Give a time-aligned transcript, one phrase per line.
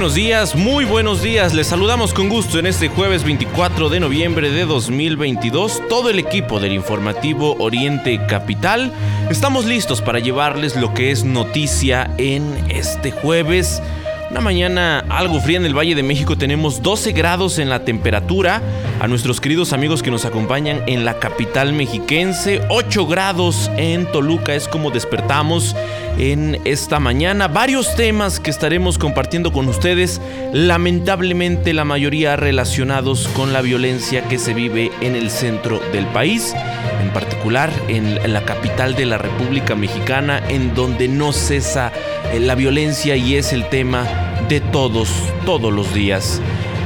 [0.00, 1.52] Buenos días, muy buenos días.
[1.52, 5.82] Les saludamos con gusto en este jueves 24 de noviembre de 2022.
[5.90, 8.94] Todo el equipo del informativo Oriente Capital.
[9.28, 13.82] Estamos listos para llevarles lo que es noticia en este jueves.
[14.30, 18.62] Una mañana algo fría en el Valle de México, tenemos 12 grados en la temperatura.
[19.00, 24.54] A nuestros queridos amigos que nos acompañan en la capital mexiquense, 8 grados en Toluca
[24.54, 25.74] es como despertamos
[26.18, 27.48] en esta mañana.
[27.48, 30.20] Varios temas que estaremos compartiendo con ustedes,
[30.52, 36.54] lamentablemente la mayoría relacionados con la violencia que se vive en el centro del país,
[37.02, 41.90] en particular en la capital de la República Mexicana, en donde no cesa
[42.34, 44.04] eh, la violencia y es el tema
[44.50, 45.08] de todos,
[45.46, 46.42] todos los días.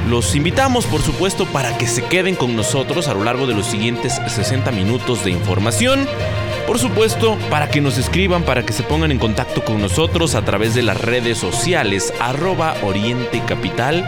[0.09, 3.65] Los invitamos, por supuesto, para que se queden con nosotros a lo largo de los
[3.65, 6.07] siguientes 60 minutos de información.
[6.67, 10.45] Por supuesto, para que nos escriban, para que se pongan en contacto con nosotros a
[10.45, 14.07] través de las redes sociales, arroba Oriente Capital,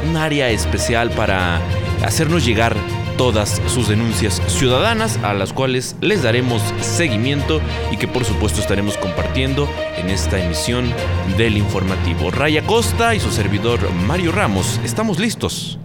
[0.06, 1.62] un área especial para
[2.04, 2.76] hacernos llegar
[3.18, 8.98] todas sus denuncias ciudadanas a las cuales les daremos seguimiento y que por supuesto estaremos
[8.98, 10.94] compartiendo en esta emisión
[11.38, 12.30] del informativo.
[12.30, 15.80] Raya Costa y su servidor Mario Ramos, estamos listos.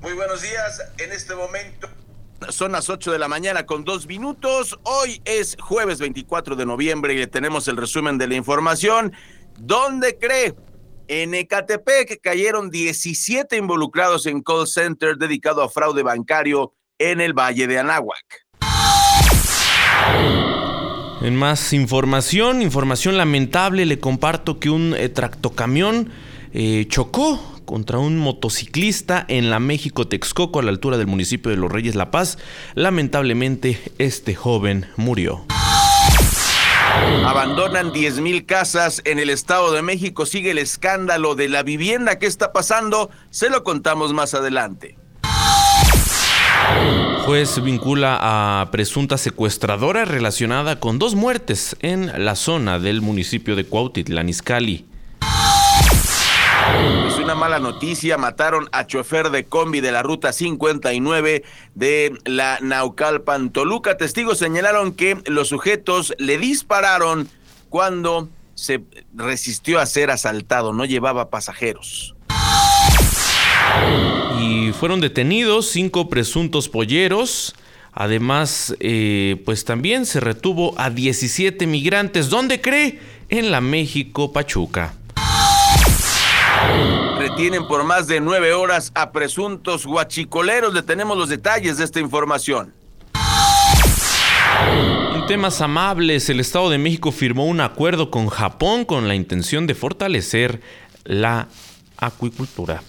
[0.00, 1.88] Muy buenos días, en este momento
[2.60, 4.78] son las 8 de la mañana con dos minutos.
[4.82, 9.14] Hoy es jueves 24 de noviembre y le tenemos el resumen de la información.
[9.58, 10.54] ¿Dónde cree?
[11.08, 17.66] En Ecatepec cayeron 17 involucrados en call center dedicado a fraude bancario en el Valle
[17.66, 18.26] de Anáhuac.
[21.22, 26.10] En más información, información lamentable, le comparto que un eh, tractocamión
[26.52, 31.56] eh, chocó contra un motociclista en la México Texcoco a la altura del municipio de
[31.56, 32.36] Los Reyes La Paz.
[32.74, 35.44] Lamentablemente, este joven murió.
[37.24, 40.26] Abandonan 10.000 casas en el Estado de México.
[40.26, 42.18] Sigue el escándalo de la vivienda.
[42.18, 43.08] ¿Qué está pasando?
[43.30, 44.98] Se lo contamos más adelante.
[47.24, 53.64] Juez vincula a presunta secuestradora relacionada con dos muertes en la zona del municipio de
[53.64, 54.90] Cuautitlán Izcalli.
[57.30, 61.44] Una mala noticia, mataron a chofer de combi de la ruta 59
[61.76, 63.96] de la Naucalpan Toluca.
[63.96, 67.28] Testigos señalaron que los sujetos le dispararon
[67.68, 68.82] cuando se
[69.14, 72.16] resistió a ser asaltado, no llevaba pasajeros.
[74.40, 77.54] Y fueron detenidos cinco presuntos polleros.
[77.92, 82.28] Además, eh, pues también se retuvo a 17 migrantes.
[82.28, 82.98] ¿Dónde cree?
[83.28, 84.94] En la México Pachuca.
[87.40, 90.74] Retienen por más de nueve horas a presuntos guachicoleros.
[90.74, 92.74] Le tenemos los detalles de esta información.
[95.14, 99.66] En temas amables, el Estado de México firmó un acuerdo con Japón con la intención
[99.66, 100.60] de fortalecer
[101.04, 101.48] la
[101.96, 102.82] acuicultura.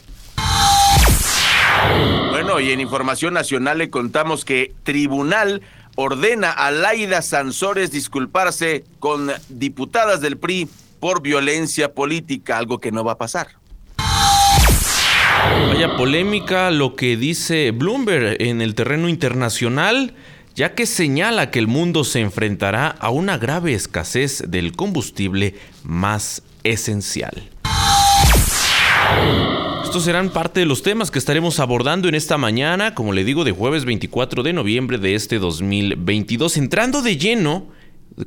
[2.32, 5.62] Bueno, y en información nacional le contamos que tribunal
[5.96, 10.68] ordena a Laida Sansores disculparse con diputadas del PRI
[11.00, 13.61] por violencia política, algo que no va a pasar.
[15.68, 20.14] Vaya polémica lo que dice Bloomberg en el terreno internacional,
[20.56, 26.44] ya que señala que el mundo se enfrentará a una grave escasez del combustible más
[26.64, 27.50] esencial.
[29.84, 33.44] Estos serán parte de los temas que estaremos abordando en esta mañana, como le digo,
[33.44, 37.68] de jueves 24 de noviembre de este 2022, entrando de lleno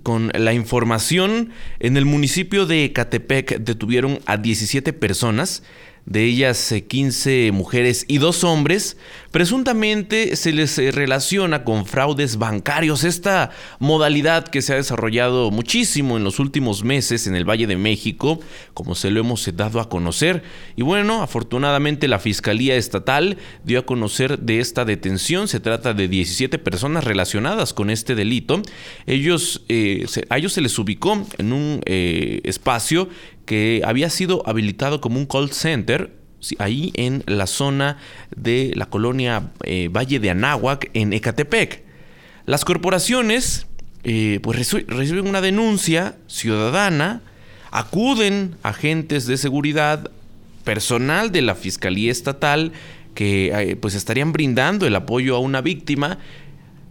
[0.03, 5.63] con la información, en el municipio de Ecatepec detuvieron a 17 personas,
[6.07, 8.97] de ellas 15 eh, mujeres y dos hombres,
[9.35, 16.17] Presuntamente se les eh, relaciona con fraudes bancarios, esta modalidad que se ha desarrollado muchísimo
[16.17, 18.39] en los últimos meses en el Valle de México,
[18.75, 20.45] como se lo hemos dado a conocer.
[20.77, 25.49] Y bueno, afortunadamente la Fiscalía Estatal dio a conocer de esta detención.
[25.49, 28.63] Se trata de 17 personas relacionadas con este delito.
[29.07, 33.09] Ellos, eh, a ellos se les ubicó en un eh, espacio
[33.47, 36.13] que había sido habilitado como un call center
[36.59, 37.99] ahí en la zona
[38.37, 41.83] de la colonia eh, Valle de Anáhuac, en Ecatepec.
[42.47, 43.67] Las corporaciones
[44.03, 47.23] eh, pues reciben una denuncia ciudadana,
[47.71, 50.11] acuden agentes de seguridad,
[50.65, 52.73] personal de la Fiscalía Estatal,
[53.15, 56.19] que eh, pues estarían brindando el apoyo a una víctima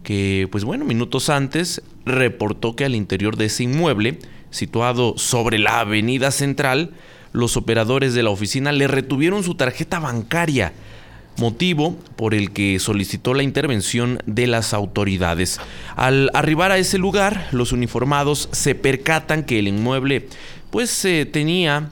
[0.02, 4.18] que pues bueno, minutos antes reportó que al interior de ese inmueble,
[4.54, 6.92] situado sobre la avenida central,
[7.32, 10.72] los operadores de la oficina le retuvieron su tarjeta bancaria,
[11.36, 15.60] motivo por el que solicitó la intervención de las autoridades.
[15.96, 20.28] Al arribar a ese lugar, los uniformados se percatan que el inmueble
[20.70, 21.90] pues eh, tenía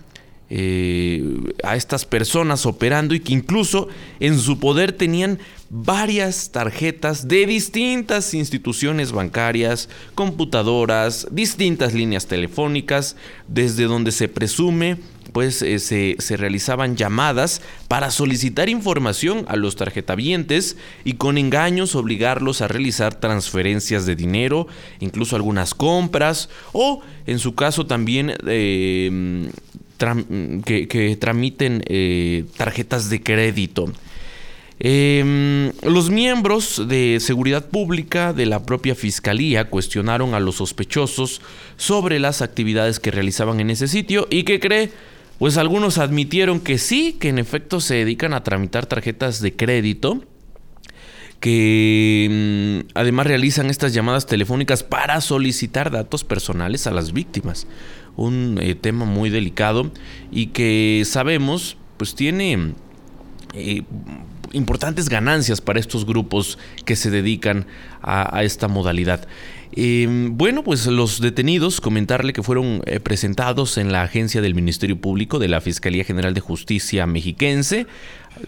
[0.54, 1.25] eh,
[1.64, 3.88] a estas personas operando y que incluso
[4.20, 5.38] en su poder tenían
[5.70, 13.16] varias tarjetas de distintas instituciones bancarias, computadoras, distintas líneas telefónicas,
[13.49, 14.99] desde donde se presume
[15.32, 21.94] pues eh, se, se, realizaban llamadas para solicitar información a los tarjetavientes y con engaños
[21.94, 24.66] obligarlos a realizar transferencias de dinero,
[25.00, 29.48] incluso algunas compras o en su caso también eh,
[30.64, 33.93] que, tramiten eh, tarjetas de crédito.
[34.84, 41.40] Em, los miembros de seguridad pública de la propia fiscalía cuestionaron a los sospechosos
[41.76, 44.90] sobre las actividades que realizaban en ese sitio y que cree
[45.38, 50.22] pues algunos admitieron que sí, que en efecto se dedican a tramitar tarjetas de crédito,
[51.40, 57.66] que mm, además realizan estas llamadas telefónicas para solicitar datos personales a las víctimas.
[58.17, 59.91] Un eh, tema muy delicado
[60.31, 62.75] y que sabemos pues tiene
[63.55, 63.82] eh,
[64.53, 67.67] importantes ganancias para estos grupos que se dedican
[68.03, 69.29] a esta modalidad.
[69.75, 75.00] Em, bueno, pues los detenidos, comentarle que fueron eh, presentados en la agencia del Ministerio
[75.00, 77.87] Público de la Fiscalía General de Justicia mexiquense,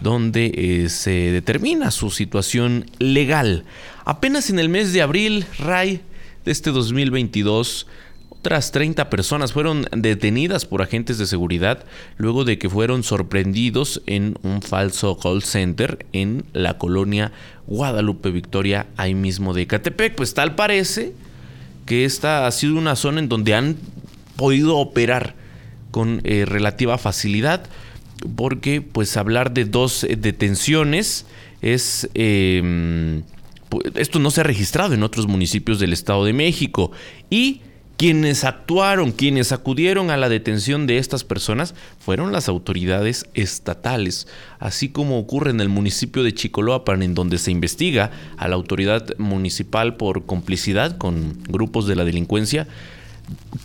[0.01, 3.65] donde eh, se determina su situación legal.
[4.05, 6.01] Apenas en el mes de abril, Ray,
[6.45, 7.87] de este 2022,
[8.45, 11.83] otras 30 personas fueron detenidas por agentes de seguridad
[12.17, 17.31] luego de que fueron sorprendidos en un falso call center en la colonia
[17.65, 20.13] Guadalupe Victoria, ahí mismo de Catepec.
[20.13, 21.13] Pues tal parece
[21.87, 23.77] que esta ha sido una zona en donde han
[24.35, 25.33] podido operar
[25.89, 27.63] con eh, relativa facilidad
[28.35, 31.25] porque pues hablar de dos eh, detenciones
[31.63, 33.23] es em,
[33.95, 36.91] esto no se ha registrado en otros municipios del Estado de México
[37.31, 37.61] y
[37.97, 44.27] quienes actuaron, quienes acudieron a la detención de estas personas fueron las autoridades estatales,
[44.59, 49.17] así como ocurre en el municipio de Chicoloapan, en donde se investiga a la autoridad
[49.17, 52.67] municipal por complicidad con grupos de la delincuencia.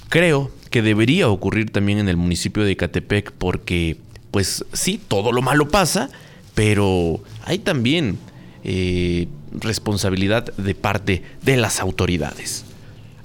[0.09, 3.97] Creo que debería ocurrir también en el municipio de Catepec porque,
[4.31, 6.09] pues sí, todo lo malo pasa,
[6.55, 8.19] pero hay también
[8.62, 12.65] eh, responsabilidad de parte de las autoridades.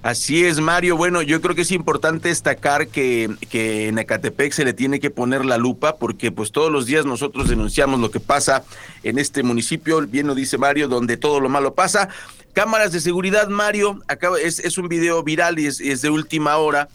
[0.06, 0.98] Así es, Mario.
[0.98, 5.10] Bueno, yo creo que es importante destacar que, que en Ecatepec se le tiene que
[5.10, 8.64] poner la lupa porque pues todos los días nosotros denunciamos lo que pasa
[9.02, 12.10] en este municipio, bien lo dice Mario, donde todo lo malo pasa.
[12.54, 16.56] Cámaras de seguridad, Mario, acaba, es, es un video viral y es, es de última
[16.58, 16.88] hora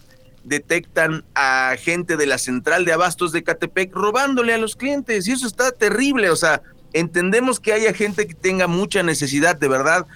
[0.45, 5.33] detectan a gente de la central de abastos de Ecatepec robándole a los clientes y
[5.33, 6.63] eso está terrible, o sea,
[6.93, 10.07] entendemos que haya gente que tenga mucha necesidad de verdad,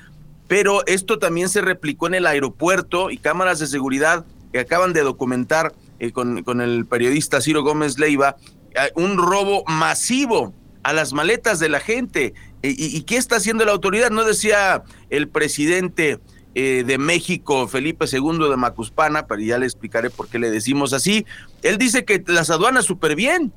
[0.49, 5.03] pero esto también se replicó en el aeropuerto y cámaras de seguridad que acaban de
[5.03, 8.37] documentar eh, con, el periodista Ciro Gómez Leiva
[8.75, 12.35] eh, un robo masivo a las maletas de la gente.
[12.63, 14.11] ¿Y, qué está haciendo la autoridad?
[14.11, 16.19] No decía el presidente
[16.55, 20.93] eh, de México, Felipe II de Macuspana, pero ya le explicaré por qué le decimos
[20.93, 21.27] así.
[21.63, 23.53] Él dice que las aduanas súper bien,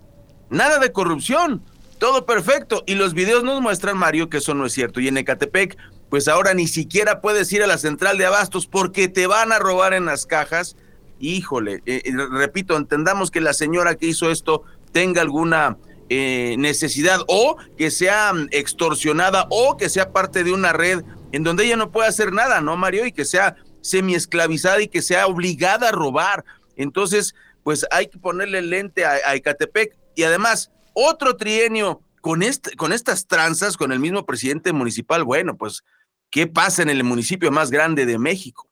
[0.49, 1.61] nada de corrupción,
[1.99, 2.83] todo perfecto.
[2.85, 4.99] Y los videos nos muestran, Mario, que eso no es cierto.
[4.99, 5.77] Y en Ecatepec
[6.09, 9.59] pues ahora ni siquiera puedes ir a la central de abastos porque te van a
[9.59, 10.75] robar en las cajas.
[11.19, 15.77] Híjole, eh, eh, repito, entendamos que la señora que hizo esto tenga alguna
[16.09, 21.43] eh, necesidad o que sea mm, extorsionada o que sea parte de una red en
[21.43, 23.05] donde ella no puede hacer nada, ¿no, Mario?
[23.05, 26.45] Y que sea semi-esclavizada y que sea obligada a robar.
[26.77, 32.75] Entonces, pues hay que ponerle lente a, a Ecatepec y además otro trienio con, este,
[32.75, 35.83] con estas tranzas, con el mismo presidente municipal, bueno, pues,
[36.29, 38.67] ¿qué pasa en el municipio más grande de México?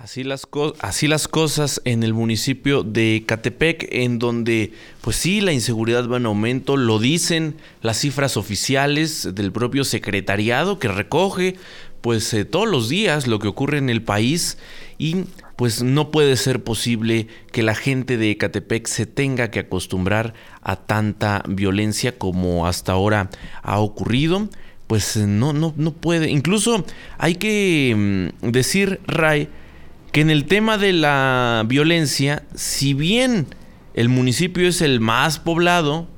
[0.00, 0.48] Así las,
[0.80, 4.72] así las cosas en el municipio de Catepec, en donde,
[5.02, 10.78] pues sí, la inseguridad va en aumento, lo dicen las cifras oficiales del propio secretariado
[10.78, 11.56] que recoge,
[12.00, 14.56] pues eh, todos los días lo que ocurre en el país
[14.96, 15.24] y
[15.56, 20.32] pues no puede ser posible que la gente de Ecatepec se tenga que acostumbrar
[20.62, 23.28] a tanta violencia como hasta ahora
[23.62, 24.48] ha ocurrido.
[24.90, 26.30] Pues eh, no, no, no puede.
[26.30, 26.84] Incluso
[27.16, 27.94] hay que
[28.42, 29.48] mm, decir, Ray,
[30.10, 33.46] que en el tema de la violencia, si bien
[33.94, 36.08] el municipio es el más poblado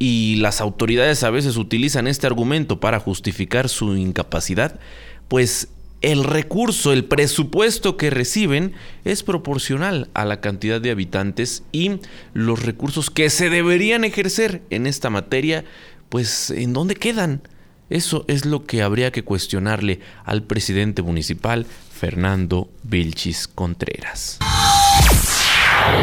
[0.00, 4.80] y las autoridades a veces utilizan este argumento para justificar su incapacidad,
[5.28, 5.68] pues
[6.00, 8.72] el recurso, el presupuesto que reciben
[9.04, 12.00] es proporcional a la cantidad de habitantes y
[12.34, 15.64] los recursos que se deberían ejercer en esta materia,
[16.08, 17.42] pues ¿en dónde quedan?
[17.90, 24.38] Eso es lo que habría que cuestionarle al presidente municipal, Fernando Vilchis Contreras.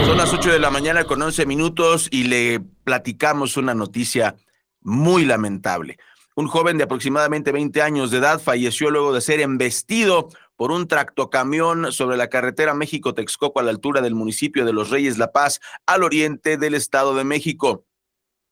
[0.06, 4.36] Son las 8 de la mañana con 11 minutos y le platicamos una noticia
[4.82, 5.98] muy lamentable.
[6.36, 10.28] Un joven de aproximadamente 20 años de edad falleció luego de ser embestido
[10.58, 15.18] por un tractocamión sobre la carretera México-Texcoco a la altura del municipio de Los Reyes
[15.18, 17.87] La Paz, al oriente del Estado de México.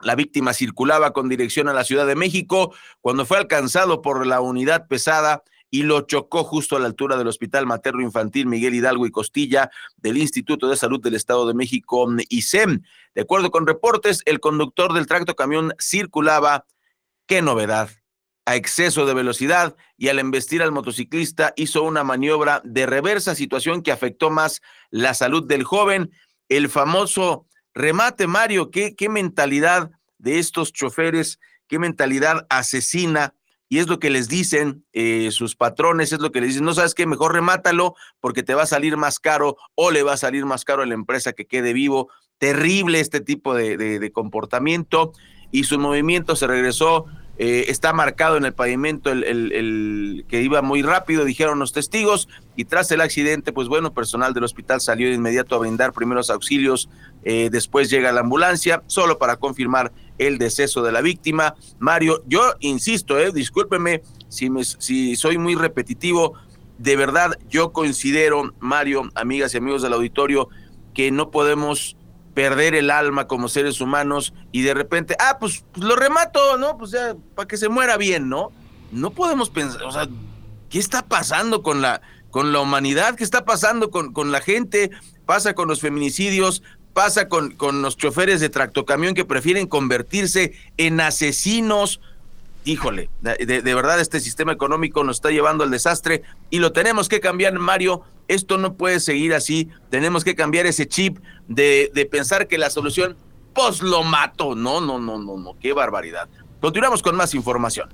[0.05, 4.39] La víctima circulaba con dirección a la Ciudad de México cuando fue alcanzado por la
[4.39, 9.07] unidad pesada y lo chocó justo a la altura del Hospital Materno Infantil Miguel Hidalgo
[9.07, 12.83] y Costilla del Instituto de Salud del Estado de México, ISEM.
[13.15, 16.67] De acuerdo con reportes, el conductor del tractocamión circulaba
[17.25, 17.89] Qué novedad.
[18.45, 23.81] A exceso de velocidad y al embestir al motociclista hizo una maniobra de reversa, situación
[23.81, 26.11] que afectó más la salud del joven.
[26.47, 33.35] El famoso remate, Mario, qué, qué mentalidad de estos choferes, qué mentalidad asesina.
[33.67, 36.73] Y es lo que les dicen eh, sus patrones, es lo que les dicen, no
[36.73, 40.17] sabes qué, mejor remátalo porque te va a salir más caro o le va a
[40.17, 42.09] salir más caro a la empresa que quede vivo.
[42.37, 45.13] Terrible este tipo de, de comportamiento
[45.51, 47.05] y su movimiento se regresó.
[47.37, 52.65] Eh, está marcado en el pavimento el, que iba muy rápido, dijeron los testigos, y
[52.65, 56.89] tras el accidente, pues bueno, personal del hospital salió de inmediato a brindar primeros auxilios,
[57.23, 61.55] eh, después llega la ambulancia, solo para confirmar el deceso de la víctima.
[61.77, 66.35] Mario, yo insisto, eh, discúlpeme si, me, si soy muy repetitivo,
[66.77, 70.49] de verdad yo considero, Mario, amigas y amigos del auditorio,
[70.93, 71.97] que no podemos
[72.35, 76.77] perder el alma como seres humanos y de repente, ah, pues, pues, lo remato, ¿no?
[76.77, 78.51] Pues ya, para que se muera bien, ¿no?
[78.91, 80.07] No podemos pensar, o sea,
[80.69, 83.15] ¿qué está pasando con la, con la humanidad?
[83.15, 84.91] ¿Qué está pasando con, con la gente?
[85.25, 86.61] Pasa con los feminicidios,
[86.93, 91.99] pasa con, con los choferes de tractocamión que prefieren convertirse en asesinos
[92.65, 97.19] híjole, de, verdad este sistema económico nos está llevando al desastre y lo tenemos que
[97.19, 98.01] cambiar, Mario.
[98.27, 99.69] Esto no puede seguir así.
[99.89, 103.15] Tenemos que cambiar ese chip de, pensar que la solución,
[103.53, 104.55] pues lo mato.
[104.55, 106.27] No, no, no, no, no, qué barbaridad.
[106.59, 107.89] Continuamos con más información.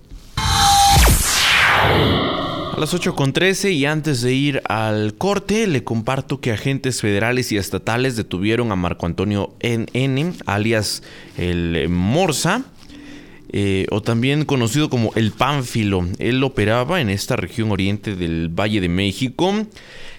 [2.72, 7.58] A las 8.13 y antes de ir al corte, le comparto que agentes federales y
[7.58, 11.04] estatales detuvieron a Marco Antonio N, alias
[11.38, 12.64] el Morsa,
[13.54, 16.08] eh, o también conocido como el Pánfilo.
[16.20, 19.68] Él operaba en esta región oriente del Valle de México.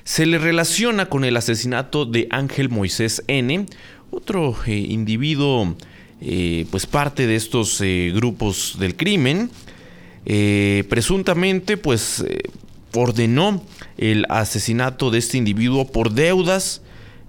[0.04, 3.66] Se le relaciona con el asesinato de Ángel Moisés N.,
[4.10, 5.74] otro eh, individuo,
[6.20, 9.50] eh, pues parte de estos grupos del crimen.
[10.88, 12.24] presuntamente, pues
[12.94, 13.64] ordenó
[13.96, 16.82] el asesinato de este individuo por deudas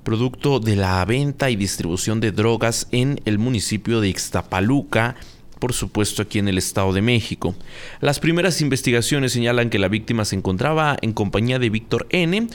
[0.03, 5.15] producto de la venta y distribución de drogas en el municipio de Ixtapaluca,
[5.63, 7.55] por supuesto aquí en el Estado de México.
[8.01, 12.47] Las primeras investigaciones señalan que la víctima se encontraba en compañía de Víctor N.,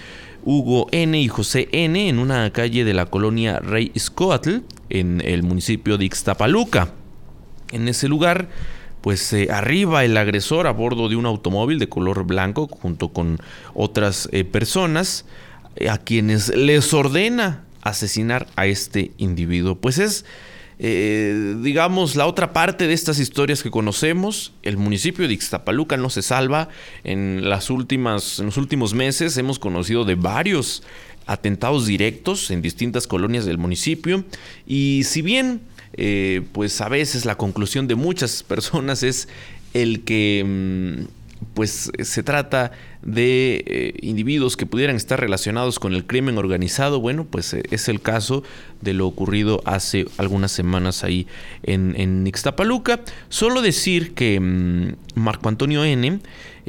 [0.45, 1.19] Hugo N.
[1.19, 2.07] y José N.
[2.07, 4.59] en una calle de la colonia Rey Scoatl,
[4.91, 6.93] en el municipio de Ixtapaluca.
[7.73, 8.50] En ese lugar,
[9.00, 13.38] pues eh, arriba el agresor a bordo de un automóvil de color blanco junto con
[13.73, 15.25] otras eh, personas
[15.77, 19.77] eh, a quienes les ordena asesinar a este individuo.
[19.77, 20.27] Pues es
[20.80, 24.52] eh, digamos, la otra parte de estas historias que conocemos.
[24.62, 26.68] El municipio de Ixtapaluca no se salva.
[27.02, 30.82] En, las últimas, en los últimos meses hemos conocido de varios
[31.26, 34.25] atentados directos en distintas colonias del municipio.
[34.66, 35.62] Y si bien,
[35.94, 39.28] eh, pues a veces la conclusión de muchas personas es
[39.75, 40.44] el que...
[40.47, 41.18] Mm,
[41.54, 47.25] pues se trata de eh, individuos que pudieran estar relacionados con el crimen organizado, bueno,
[47.25, 48.43] pues eh, es el caso
[48.81, 51.26] de lo ocurrido hace algunas semanas ahí
[51.62, 53.00] en, en Ixtapaluca.
[53.28, 56.21] Solo decir que mm, Marco Antonio N.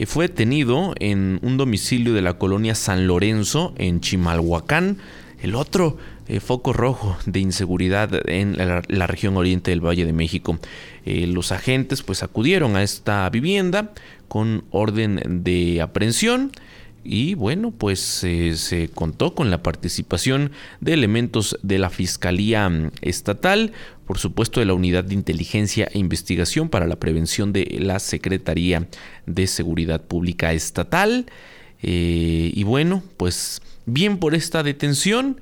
[0.06, 4.98] fue detenido en un domicilio de la colonia San Lorenzo en Chimalhuacán.
[5.42, 5.98] El otro
[6.30, 10.60] eh, foco rojo de inseguridad en la, región oriente del Valle de México.
[11.04, 13.92] Eh, los agentes pues acudieron a esta vivienda
[14.30, 16.52] con orden de aprehensión
[17.04, 22.92] y bueno, pues eh, se contó con la participación de elementos de la Fiscalía mm,
[23.02, 23.72] Estatal,
[24.06, 28.88] por supuesto de la Unidad de Inteligencia e Investigación para la Prevención de la Secretaría
[29.26, 31.26] de Seguridad Pública Estatal.
[31.82, 35.42] y bueno, pues bien por esta detención.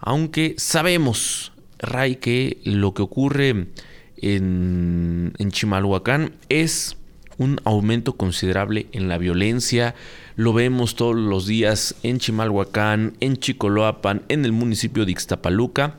[0.00, 3.68] Aunque sabemos, Ray, que lo que ocurre
[4.16, 6.96] en, en Chimalhuacán es
[7.40, 9.94] un aumento considerable en la violencia.
[10.36, 15.94] Lo vemos todos los días en Chimalhuacán, en Chicoloapan, en el municipio de Ixtapaluca.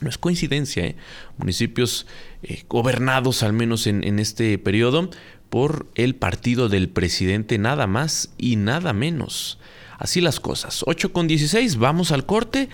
[0.00, 0.96] No es coincidencia, ¿eh?
[1.38, 2.06] municipios
[2.42, 5.08] eh, gobernados al menos en, este periodo
[5.50, 9.60] por el partido del presidente nada más y nada menos.
[9.98, 10.82] Así las cosas.
[10.84, 12.68] 8 con 16, vamos al corte.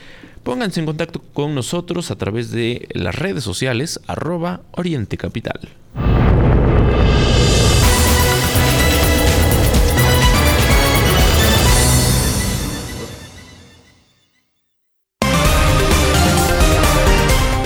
[0.44, 5.60] Pónganse en contacto con nosotros a través de las redes sociales arroba Oriente Capital.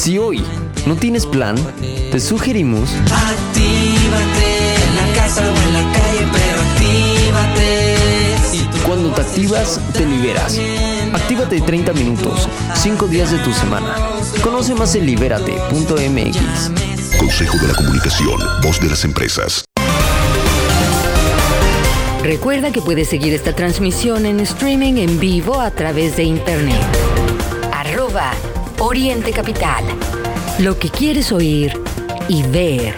[0.00, 0.42] Si hoy
[0.86, 1.56] no tienes plan,
[2.10, 7.96] te sugerimos Actívate en la casa o en la calle, pero actívate.
[8.86, 10.58] Cuando te activas, te liberas.
[11.12, 13.94] Actívate 30 minutos, 5 días de tu semana.
[14.42, 16.38] Conoce más en libérate.mx.
[17.18, 19.66] Consejo de la Comunicación, voz de las empresas.
[22.22, 26.80] Recuerda que puedes seguir esta transmisión en streaming en vivo a través de internet.
[27.70, 28.32] Arroba
[28.82, 29.84] Oriente Capital.
[30.58, 31.78] Lo que quieres oír
[32.28, 32.94] y ver.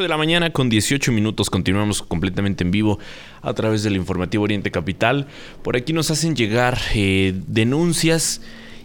[0.00, 1.50] de la mañana con 18 minutos.
[1.50, 2.98] Continuamos completamente en vivo
[3.42, 5.26] a través del informativo Oriente Capital.
[5.62, 8.40] Por aquí nos hacen llegar eh, denuncias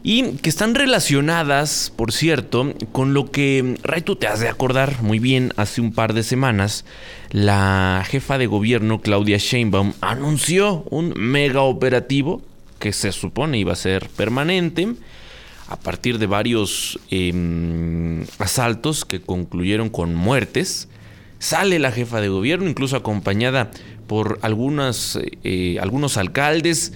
[0.07, 5.03] y que están relacionadas, por cierto, con lo que, Ray, tú te has de acordar
[5.03, 6.85] muy bien, hace un par de semanas,
[7.31, 12.41] la jefa de gobierno, Claudia Sheinbaum, anunció un mega operativo
[12.79, 14.93] que se supone iba a ser permanente
[15.67, 20.87] a partir de varios em, asaltos que concluyeron con muertes.
[21.39, 23.71] Sale la jefa de gobierno, incluso acompañada
[24.07, 26.93] por algunas, eh, algunos alcaldes,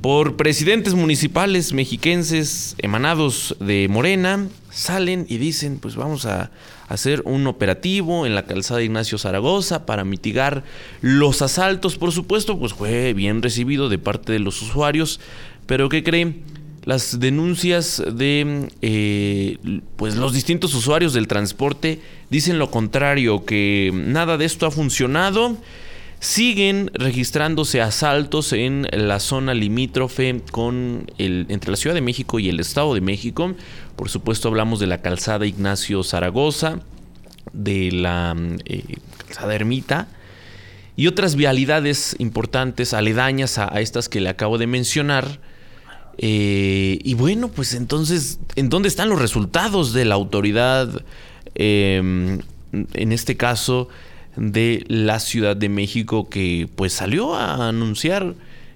[0.00, 6.50] por presidentes municipales mexiquenses emanados de Morena, salen y dicen, pues vamos a
[6.88, 10.64] hacer un operativo en la calzada Ignacio Zaragoza para mitigar
[11.02, 11.98] los asaltos.
[11.98, 15.20] Por supuesto, pues fue bien recibido de parte de los usuarios,
[15.66, 16.42] pero ¿qué creen?
[16.84, 19.58] las denuncias de eh,
[19.96, 25.58] pues los distintos usuarios del transporte dicen lo contrario, que nada de esto ha funcionado.
[26.20, 32.50] Siguen registrándose asaltos en la zona limítrofe con el, entre la Ciudad de México y
[32.50, 33.54] el Estado de México.
[33.96, 36.80] Por supuesto hablamos de la calzada Ignacio Zaragoza,
[37.54, 40.08] de la eh, calzada Ermita
[40.94, 45.40] y otras vialidades importantes aledañas a, estas que le acabo de mencionar.
[46.18, 51.02] Eh, y bueno, pues entonces, ¿en dónde están los resultados de la autoridad?
[51.54, 52.40] Em,
[52.72, 53.88] en este caso,
[54.36, 58.34] de la Ciudad de México que pues salió a anunciar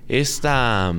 [0.09, 0.93] esta,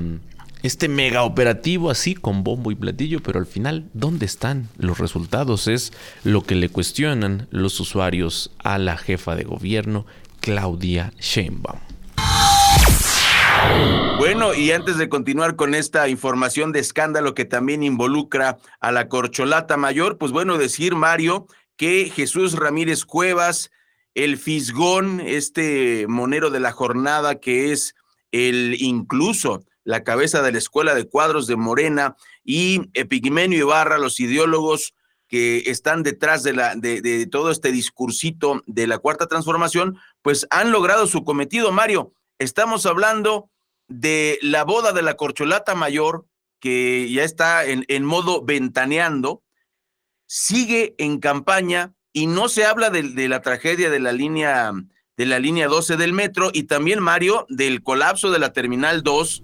[0.63, 5.67] este mega operativo así con bombo y platillo, pero al final, ¿dónde están los resultados?
[5.67, 10.05] Es lo que le cuestionan los usuarios a la jefa de gobierno,
[10.39, 11.79] Claudia Sheinbaum.
[14.17, 19.09] Bueno, y antes de continuar con esta información de escándalo que también involucra a la
[19.09, 23.71] corcholata mayor, pues bueno, decir, Mario, que Jesús Ramírez Cuevas
[24.15, 27.95] el Fisgón, este monero de la jornada que es
[28.31, 34.19] el incluso la cabeza de la Escuela de Cuadros de Morena, y Epigmenio Ibarra, los
[34.19, 34.95] ideólogos
[35.27, 40.47] que están detrás de, la, de, de todo este discursito de la cuarta transformación, pues
[40.49, 42.13] han logrado su cometido, Mario.
[42.39, 43.49] Estamos hablando
[43.87, 46.25] de la boda de la corcholata mayor,
[46.59, 49.43] que ya está en, en modo ventaneando,
[50.27, 54.71] sigue en campaña y no se habla de, la tragedia de la línea
[55.17, 59.43] de la línea 12 del metro y también Mario del colapso de la terminal 2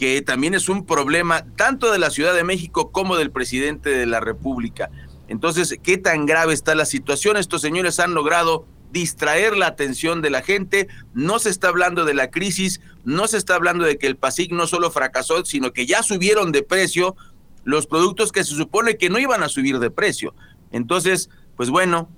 [0.00, 4.06] que también es un problema tanto de la Ciudad de México como del presidente de
[4.06, 4.90] la República.
[5.28, 7.36] Entonces, ¿qué tan grave está la situación?
[7.36, 12.14] Estos señores han logrado distraer la atención de la gente, no se está hablando de
[12.14, 15.86] la crisis, no se está hablando de que el PASIC no solo fracasó, sino que
[15.86, 17.14] ya subieron de precio
[17.62, 20.34] los productos que se supone que no iban a subir de precio.
[20.72, 22.08] Entonces, pues bueno,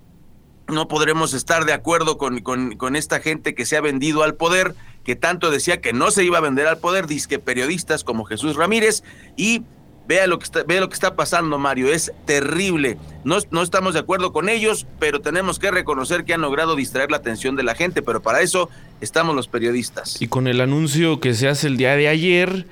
[0.68, 4.75] no podremos estar de acuerdo con, con, esta gente que se ha vendido al poder,
[5.05, 8.57] que tanto decía que no se iba a vender al poder, disque periodistas como Jesús
[8.57, 9.03] Ramírez,
[9.37, 9.62] y
[10.07, 12.99] vea lo que está, vea lo que está pasando, Mario, es terrible.
[13.25, 17.11] No, no estamos de acuerdo con ellos, pero tenemos que reconocer que han logrado distraer
[17.11, 18.70] la atención de la gente, pero para eso
[19.01, 20.20] estamos los periodistas.
[20.20, 22.66] Y con el anuncio que se hace el día de ayer,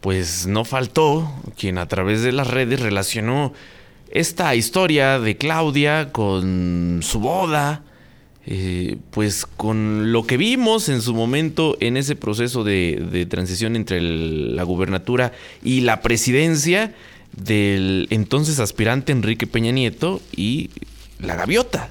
[0.00, 3.52] pues no faltó quien a través de las redes relacionó
[4.14, 7.82] esta historia de Claudia con su boda,
[8.46, 14.00] eh, pues con lo que vimos en su momento en ese proceso de, transición entre
[14.00, 15.32] la gubernatura
[15.64, 16.94] y la presidencia
[17.32, 20.70] del entonces aspirante Enrique Peña Nieto y
[21.18, 21.90] la gaviota.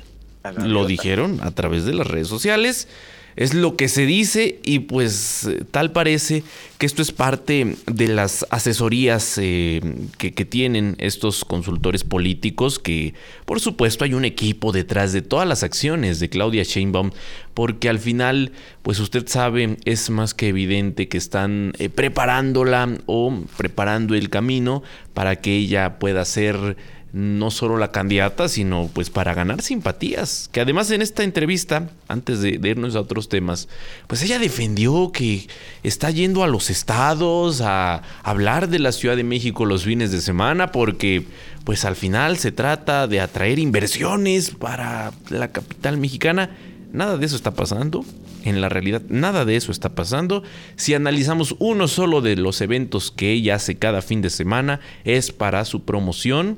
[0.57, 2.87] Lo dijeron a través de las redes sociales.
[3.35, 6.43] Es lo que se dice y pues tal parece
[6.77, 9.81] que esto es parte de las asesorías eh,
[10.17, 13.13] que, tienen estos consultores políticos, que
[13.45, 17.11] por supuesto hay un equipo detrás de todas las acciones de Claudia Sheinbaum,
[17.53, 23.33] porque al final, pues usted sabe, es más que evidente que están eh, preparándola o
[23.57, 26.75] preparando el camino para que ella pueda ser
[27.13, 30.49] no solo la candidata, sino pues para ganar simpatías.
[30.51, 33.69] Que además en esta entrevista, antes de, irnos a otros temas,
[34.07, 35.47] pues ella defendió que
[35.83, 40.21] está yendo a los estados a hablar de la Ciudad de México los fines de
[40.21, 41.23] semana porque
[41.63, 46.49] pues al final se trata de atraer inversiones para la capital mexicana.
[46.91, 48.03] Nada de eso está pasando.
[48.43, 50.43] En la realidad, nada de eso está pasando.
[50.77, 55.31] Si analizamos uno solo de los eventos que ella hace cada fin de semana, es
[55.31, 56.57] para su promoción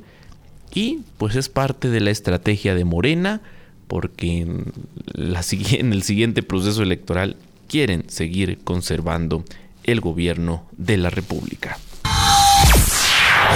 [0.75, 3.41] y pues es parte de la estrategia de Morena,
[3.87, 4.73] porque en,
[5.13, 9.43] la, en el siguiente proceso electoral quieren seguir conservando
[9.85, 11.79] el gobierno de la República.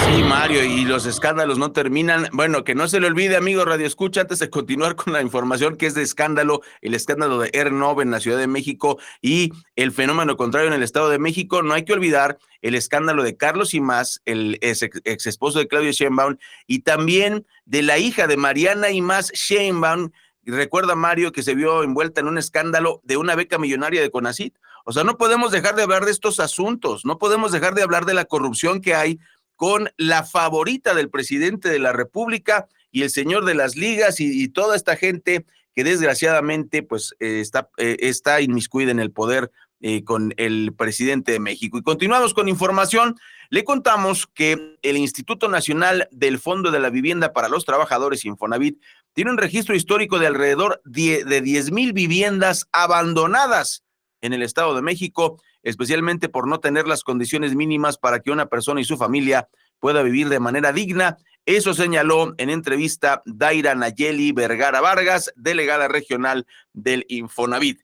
[0.06, 2.28] Sí, Mario, y los escándalos no terminan.
[2.32, 5.76] Bueno, que no se le olvide, amigo Radio Escucha, antes de continuar con la información
[5.76, 9.92] que es de escándalo, el escándalo de Ernov en la Ciudad de México y el
[9.92, 13.74] fenómeno contrario en el Estado de México, no hay que olvidar el escándalo de Carlos
[13.74, 16.36] y más, el ex, esposo de Claudio Sheinbaum,
[16.66, 20.10] y también de la hija de Mariana y más Sheinbaum.
[20.44, 24.56] Recuerda, Mario, que se vio envuelta en un escándalo de una beca millonaria de Conacit.
[24.84, 28.06] O sea, no podemos dejar de hablar de estos asuntos, no podemos dejar de hablar
[28.06, 29.20] de la corrupción que hay
[29.60, 34.48] con la favorita del presidente de la República y el señor de las ligas y,
[34.48, 35.44] toda esta gente
[35.74, 39.50] que desgraciadamente pues eh, está, eh, está inmiscuida en el poder
[39.82, 41.76] eh, con el presidente de México.
[41.76, 43.16] Y continuamos con información.
[43.50, 48.80] Le contamos que el Instituto Nacional del Fondo de la Vivienda para los Trabajadores Infonavit
[49.12, 53.84] tiene un registro histórico de alrededor de 10 mil viviendas abandonadas
[54.22, 58.46] en el Estado de México especialmente por no tener las condiciones mínimas para que una
[58.46, 61.16] persona y su familia pueda vivir de manera digna.
[61.46, 67.80] Eso señaló en entrevista Daira Nayeli Vergara Vargas, delegada regional del Infonavit.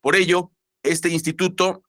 [0.00, 1.82] Por ello, este instituto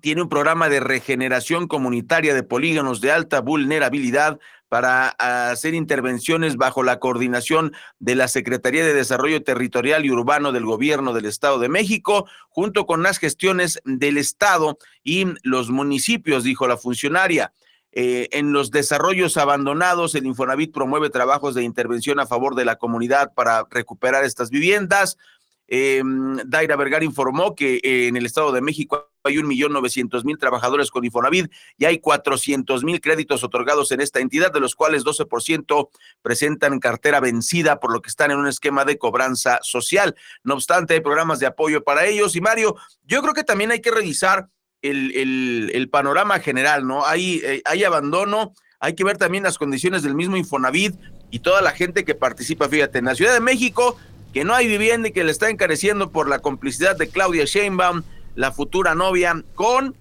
[0.00, 5.08] tiene un programa de regeneración comunitaria de polígonos de alta vulnerabilidad para
[5.50, 11.12] hacer intervenciones bajo la coordinación de la Secretaría de Desarrollo Territorial y Urbano del Gobierno
[11.12, 16.78] del Estado de México, junto con las gestiones del Estado y los municipios, dijo la
[16.78, 17.52] funcionaria.
[17.94, 22.76] Eh, en los desarrollos abandonados, el Infonavit promueve trabajos de intervención a favor de la
[22.76, 25.18] comunidad para recuperar estas viviendas.
[25.74, 26.02] Eh,
[26.44, 30.36] Daira Vergara informó que eh, en el Estado de México hay un millón novecientos mil
[30.36, 35.02] trabajadores con Infonavit y hay cuatrocientos mil créditos otorgados en esta entidad, de los cuales
[35.02, 35.88] 12%
[36.20, 40.14] presentan cartera vencida, por lo que están en un esquema de cobranza social.
[40.44, 42.36] No obstante, hay programas de apoyo para ellos.
[42.36, 44.50] Y Mario, yo creo que también hay que revisar
[44.82, 47.06] el, panorama general, ¿no?
[47.06, 50.96] Hay, eh, hay abandono, hay que ver también las condiciones del mismo Infonavit
[51.30, 52.68] y toda la gente que participa.
[52.68, 53.96] Fíjate, en la Ciudad de México
[54.32, 58.02] que no hay vivienda y que le está encareciendo por la complicidad de Claudia Sheinbaum,
[58.34, 59.94] la futura novia, con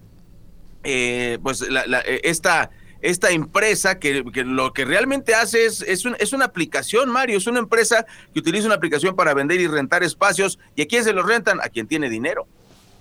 [0.83, 6.45] eh, pues eh, esta, esta empresa que, lo que realmente hace es, es, es, una
[6.45, 10.59] aplicación, Mario, es una empresa que utiliza una aplicación para vender y rentar espacios.
[10.75, 11.59] ¿Y a quién se los rentan?
[11.61, 12.47] A quien tiene dinero.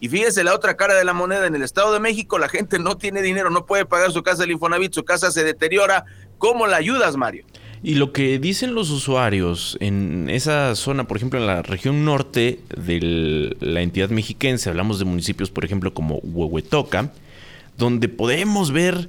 [0.01, 2.79] Y fíjese la otra cara de la moneda, en el Estado de México la gente
[2.79, 6.07] no tiene dinero, no puede pagar su casa del Infonavit, su casa se deteriora.
[6.39, 7.45] ¿Cómo la ayudas, Mario?
[7.83, 12.61] Y lo que dicen los usuarios en esa zona, por ejemplo, en la región norte
[12.77, 17.13] de la entidad mexiquense, hablamos de municipios, por ejemplo, como Huehuetoca,
[17.79, 19.09] donde podemos ver,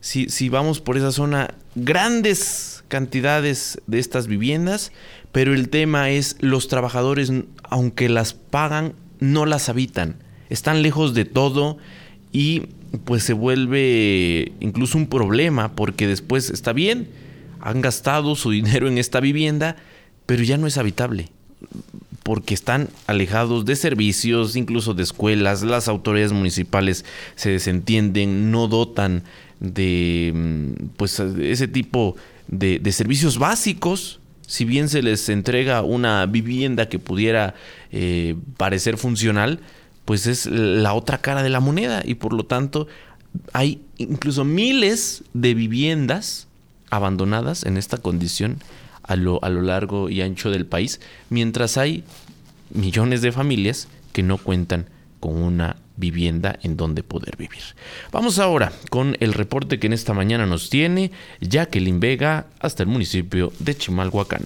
[0.00, 4.92] si, si vamos por esa zona, grandes cantidades de estas viviendas,
[5.32, 7.32] pero el tema es los trabajadores,
[7.64, 10.16] aunque las pagan, no las habitan,
[10.48, 11.78] están lejos de todo
[12.30, 12.64] y
[13.04, 17.08] pues se vuelve incluso un problema porque después está bien,
[17.62, 19.76] han gastado su dinero en esta vivienda,
[20.26, 21.30] pero ya no es habitable
[22.22, 29.24] porque están alejados de servicios, incluso de escuelas, las autoridades municipales se desentienden, no dotan
[29.60, 32.16] de mm, pues ese tipo
[32.48, 34.20] de, servicios básicos.
[34.46, 37.54] Si bien se les entrega una vivienda que pudiera
[37.90, 39.60] eh, parecer funcional,
[40.04, 42.86] pues es la otra cara de la moneda y por lo tanto
[43.52, 46.48] hay incluso miles de viviendas
[46.92, 48.58] abandonadas en esta condición
[49.02, 51.00] a lo, a lo largo y ancho del país,
[51.30, 52.04] mientras hay
[52.70, 54.86] millones de familias que no cuentan
[55.18, 57.62] con una vivienda en donde poder vivir.
[58.12, 62.90] Vamos ahora con el reporte que en esta mañana nos tiene Jacqueline Vega hasta el
[62.90, 64.42] municipio de Chimalhuacán.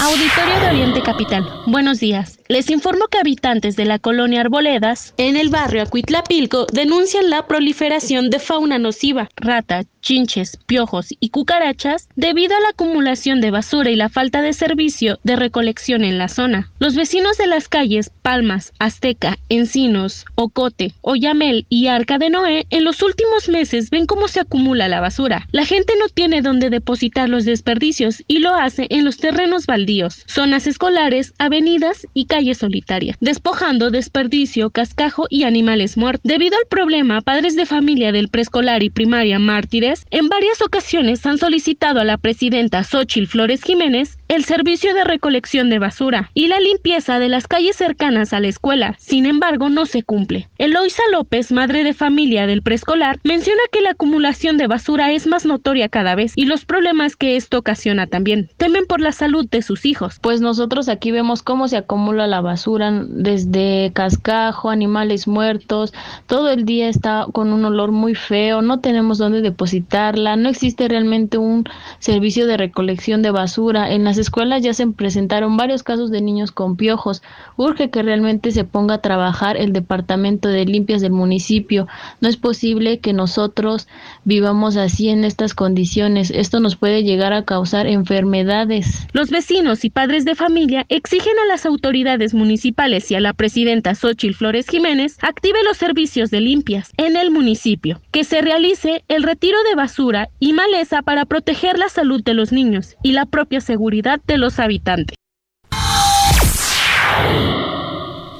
[0.00, 2.40] Auditorio de Oriente Capital, buenos días.
[2.52, 8.28] Les informo que habitantes de la colonia Arboledas, en el barrio Acuitlapilco, denuncian la proliferación
[8.28, 13.96] de fauna nociva, rata, chinches, piojos y cucarachas debido a la acumulación de basura y
[13.96, 16.70] la falta de servicio de recolección en la zona.
[16.78, 22.84] Los vecinos de las calles Palmas, Azteca, Encinos, Ocote, Oyamel y Arca de Noé en
[22.84, 25.46] los últimos meses ven cómo se acumula la basura.
[25.52, 30.24] La gente no tiene dónde depositar los desperdicios y lo hace en los terrenos baldíos,
[30.26, 36.22] zonas escolares, avenidas y calles solitarias, despojando desperdicio, cascajo y animales muertos.
[36.24, 41.38] Debido al problema, padres de familia del preescolar y primaria Mártires en varias ocasiones han
[41.38, 46.58] solicitado a la presidenta Xochil Flores Jiménez el servicio de recolección de basura y la
[46.58, 48.94] limpieza de las calles cercanas a la escuela.
[48.98, 50.48] Sin embargo, no se cumple.
[50.56, 55.44] Eloisa López, madre de familia del preescolar, menciona que la acumulación de basura es más
[55.44, 58.48] notoria cada vez y los problemas que esto ocasiona también.
[58.56, 60.18] Temen por la salud de sus hijos.
[60.22, 65.92] Pues nosotros aquí vemos cómo se acumula la basura desde cascajo, animales muertos,
[66.26, 70.88] todo el día está con un olor muy feo, no tenemos dónde depositarla, no existe
[70.88, 71.64] realmente un
[71.98, 76.52] servicio de recolección de basura en las escuelas ya se presentaron varios casos de niños
[76.52, 77.22] con piojos.
[77.56, 81.86] Urge que realmente se ponga a trabajar el departamento de limpias del municipio.
[82.20, 83.88] No es posible que nosotros
[84.24, 86.30] vivamos así en estas condiciones.
[86.30, 89.06] Esto nos puede llegar a causar enfermedades.
[89.12, 93.94] Los vecinos y padres de familia exigen a las autoridades municipales y a la presidenta
[93.94, 99.22] Xochil Flores Jiménez active los servicios de limpias en el municipio, que se realice el
[99.22, 103.60] retiro de basura y maleza para proteger la salud de los niños y la propia
[103.60, 105.16] seguridad de los habitantes.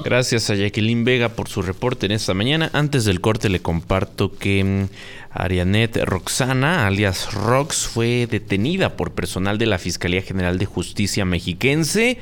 [0.03, 2.69] Gracias a Jacqueline Vega por su reporte en esta mañana.
[2.73, 4.89] Antes del corte le comparto que mm,
[5.31, 12.19] Arianet Roxana, alias Rox, fue detenida por personal de la Fiscalía General de Justicia mexiquense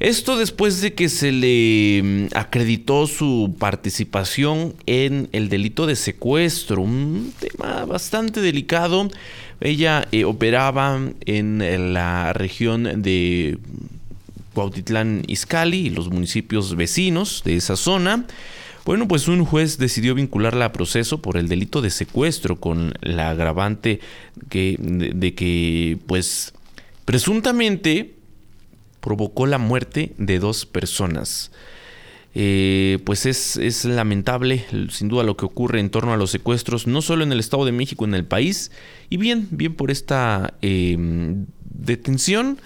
[0.00, 6.82] Esto después de que se le mm, acreditó su participación en el delito de secuestro,
[6.82, 9.08] un tema bastante delicado.
[9.60, 13.58] Ella eh, operaba en la región de
[14.52, 18.26] Cuautitlán Izcalli y los municipios vecinos de esa zona.
[18.84, 23.30] Bueno, pues un juez decidió vincularla a proceso por el delito de secuestro con la
[23.30, 24.00] agravante
[24.50, 26.52] que, de, que, pues,
[27.06, 28.13] presuntamente
[29.04, 31.52] provocó la muerte de dos personas.
[32.34, 37.02] Eh, pues es, lamentable, sin duda, lo que ocurre en torno a los secuestros, no
[37.02, 38.72] solo en el Estado de México, en el país.
[39.10, 40.96] Y bien, bien por esta eh,
[41.68, 42.58] detención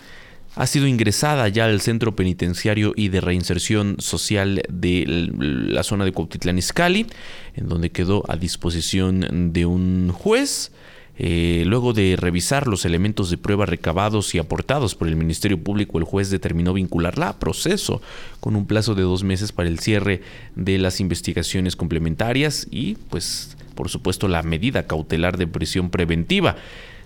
[0.55, 6.13] ha sido ingresada ya al centro penitenciario y de reinserción social de la zona de
[6.13, 7.07] Cuautitlán Izcalli,
[7.55, 10.71] en donde quedó a disposición de un juez.
[11.19, 15.99] Eh, luego de revisar los elementos de prueba recabados y aportados por el Ministerio Público,
[15.99, 18.01] el juez determinó vincularla a proceso
[18.41, 20.23] con un plazo de dos meses para el cierre
[20.55, 26.57] de las investigaciones complementarias y, pues, por supuesto, la medida cautelar de prisión preventiva.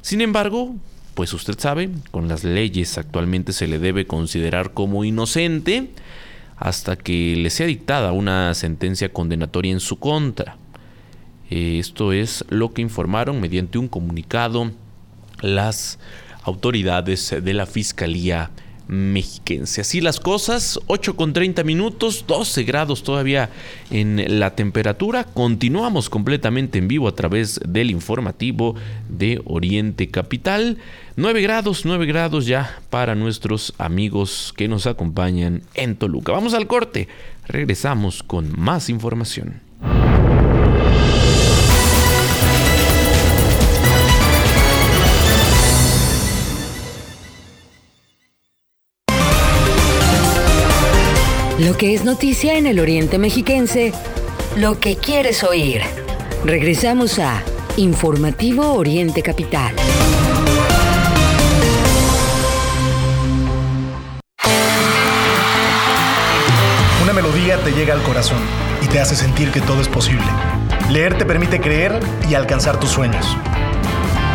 [0.03, 0.75] Sin embargo,
[1.15, 5.91] pues usted sabe, con las leyes actualmente se le debe considerar como inocente
[6.57, 10.57] hasta que le sea dictada una sentencia condenatoria en su contra.
[11.55, 14.71] Eh, esto es lo que informaron mediante un comunicado
[15.43, 15.99] las
[16.45, 18.51] autoridades de la Fiscalía
[18.89, 19.83] mexiquense.
[19.83, 23.51] Así las cosas, 8 con 30 minutos, 12 grados todavía
[23.91, 25.25] en la temperatura.
[25.25, 28.75] Continuamos completamente en vivo a través del informativo
[29.11, 30.79] de Oriente Capital.
[31.17, 36.33] 9 grados, 9 grados ya para nuestros amigos que nos acompañan en Toluca.
[36.33, 37.09] Vamos al corte,
[37.47, 39.61] regresamos con más información.
[51.65, 53.93] Lo que es noticia en el Oriente Mexiquense,
[54.57, 55.81] lo que quieres oír.
[56.45, 57.41] Regresamos a
[57.77, 59.73] Informativo Oriente Capital.
[67.05, 68.41] Una melodía te llega al corazón
[68.83, 70.27] y te hace sentir que todo es posible.
[70.91, 73.25] Leer te permite creer y alcanzar tus sueños.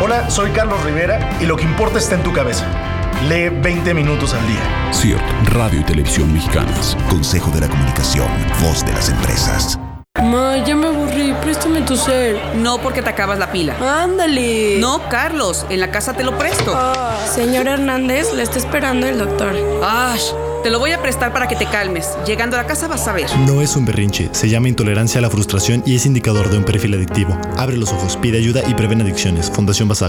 [0.00, 2.97] Hola, soy Carlos Rivera y lo que importa está en tu cabeza.
[3.26, 4.92] Lee 20 minutos al día.
[4.92, 6.96] CIRT, Radio y Televisión Mexicanas.
[7.10, 8.28] Consejo de la Comunicación,
[8.62, 9.78] voz de las empresas.
[10.22, 12.38] Ma, ya me aburrí, préstame tu cel.
[12.56, 13.76] No, porque te acabas la pila.
[14.02, 14.78] Ándale.
[14.78, 16.72] No, Carlos, en la casa te lo presto.
[16.74, 19.54] Ah, señor Hernández, le está esperando el doctor.
[19.82, 20.30] Ash,
[20.62, 22.16] te lo voy a prestar para que te calmes.
[22.24, 23.28] Llegando a la casa vas a ver.
[23.46, 26.64] No es un berrinche, se llama intolerancia a la frustración y es indicador de un
[26.64, 27.36] perfil adictivo.
[27.56, 29.50] Abre los ojos, pide ayuda y prevén adicciones.
[29.50, 30.08] Fundación Basal.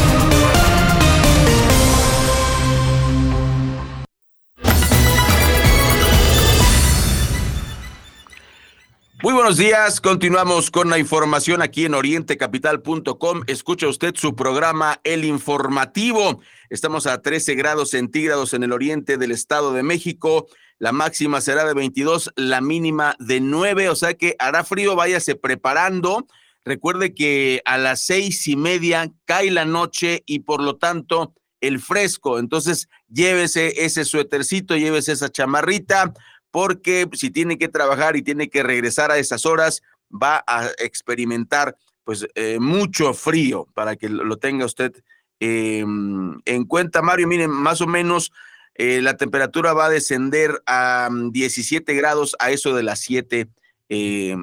[9.23, 13.43] Muy buenos días, continuamos con la información aquí en orientecapital.com.
[13.45, 16.41] Escucha usted su programa El Informativo.
[16.71, 20.47] Estamos a 13 grados centígrados en el oriente del Estado de México.
[20.79, 25.35] La máxima será de 22, la mínima de 9, o sea que hará frío, váyase
[25.35, 26.25] preparando.
[26.65, 31.79] Recuerde que a las seis y media cae la noche y por lo tanto el
[31.79, 32.39] fresco.
[32.39, 36.11] Entonces llévese ese suétercito, llévese esa chamarrita
[36.51, 41.75] porque si tiene que trabajar y tiene que regresar a esas horas, va a experimentar
[42.03, 44.93] pues eh, mucho frío para que lo tenga usted
[45.39, 47.27] em, en cuenta, Mario.
[47.27, 48.31] Miren, más o menos
[48.75, 53.47] Eh, la temperatura va a descender a 17 mm, grados a eso de las 7
[53.89, 54.35] eh,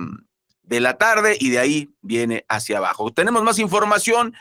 [0.62, 3.10] de la tarde y de ahí viene hacia abajo.
[3.10, 4.34] Tenemos más información.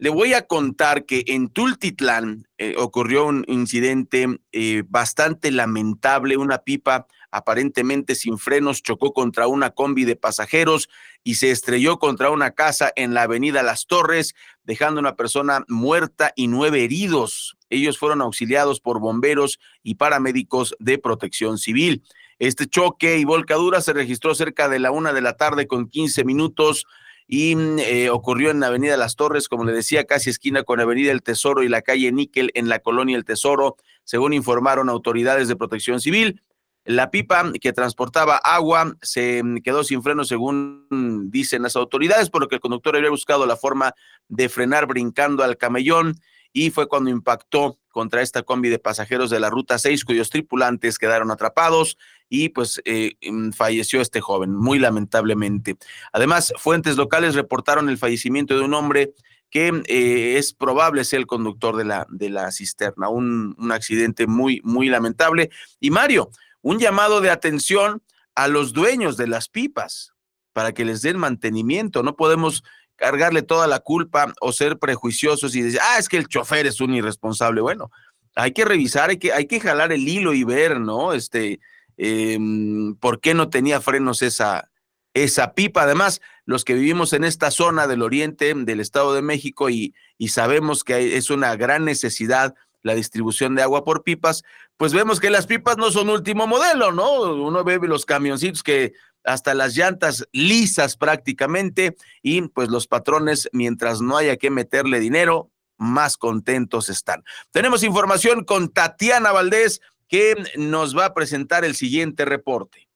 [0.00, 4.40] Le voy a contar que en Tultitlán eh, ocurrió un incidente
[4.88, 6.38] bastante lamentable.
[6.38, 10.88] Una pipa aparentemente sin frenos chocó contra una combi de pasajeros
[11.22, 14.34] y se estrelló contra una casa en la avenida Las Torres,
[14.64, 17.58] dejando una persona muerta y nueve heridos.
[17.68, 22.02] Ellos fueron auxiliados por bomberos y paramédicos de protección civil.
[22.38, 26.24] Este choque y volcadura se registró cerca de la una de la tarde con 15
[26.24, 26.86] minutos
[27.32, 31.12] y mm, eh, ocurrió en Avenida Las Torres, como le decía, casi esquina con Avenida
[31.12, 35.54] El Tesoro y la calle Níquel en la colonia El Tesoro, según informaron autoridades de
[35.54, 36.42] protección civil.
[36.84, 42.42] La pipa que transportaba agua se mm, quedó sin freno, según dicen las autoridades, por
[42.42, 43.94] lo que el conductor había buscado la forma
[44.26, 46.16] de frenar brincando al camellón
[46.52, 50.98] y fue cuando impactó contra esta combi de pasajeros de la Ruta 6, cuyos tripulantes
[50.98, 51.96] quedaron atrapados
[52.30, 55.76] y pues eh, mm, falleció este joven, muy lamentablemente.
[56.12, 59.12] Además, fuentes locales reportaron el fallecimiento de un hombre
[59.50, 64.28] que eh, es probable ser el conductor de la, de la cisterna, un, un accidente
[64.28, 65.50] muy, muy lamentable.
[65.80, 66.30] Y Mario,
[66.62, 68.00] un llamado de atención
[68.36, 70.12] a los dueños de las pipas
[70.52, 72.04] para que les den mantenimiento.
[72.04, 72.62] No podemos
[72.94, 76.80] cargarle toda la culpa o ser prejuiciosos y decir, ah, es que el chofer es
[76.80, 77.60] un irresponsable.
[77.60, 77.90] Bueno,
[78.36, 81.12] hay que revisar, hay que, hay que jalar el hilo y ver, ¿no?
[81.12, 81.58] Este,
[82.02, 84.70] em, ¿por qué no tenía frenos esa,
[85.12, 85.82] esa pipa?
[85.82, 90.28] Además, los que vivimos en esta zona del oriente del Estado de México y, y
[90.28, 94.42] sabemos que es una gran necesidad la distribución de agua por pipas,
[94.78, 97.20] pues vemos que las pipas no son último modelo, ¿no?
[97.34, 98.94] Uno ve los camioncitos que
[99.24, 105.50] hasta las llantas lisas prácticamente y pues los patrones, mientras no haya que meterle dinero,
[105.76, 107.24] más contentos están.
[107.50, 109.80] Tenemos información con Tatiana Valdés
[110.10, 112.88] que nos va a presentar el siguiente reporte.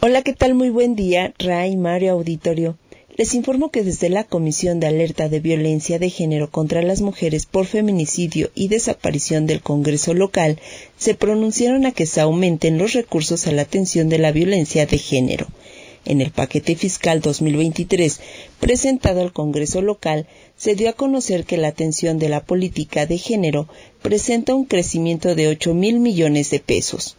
[0.00, 0.54] Hola, ¿qué tal?
[0.54, 2.76] Muy buen día, Ray, Mario Auditorio.
[3.16, 7.46] Les informo que desde la Comisión de Alerta de Violencia de Género contra las Mujeres
[7.46, 10.58] por Feminicidio y Desaparición del Congreso local
[10.96, 14.98] se pronunciaron a que se aumenten los recursos a la atención de la violencia de
[14.98, 15.46] género.
[16.06, 18.20] En el paquete fiscal 2023
[18.60, 20.26] presentado al Congreso local,
[20.56, 23.68] se dio a conocer que la atención de la política de género
[24.02, 27.16] presenta un crecimiento de 8 mil millones de pesos.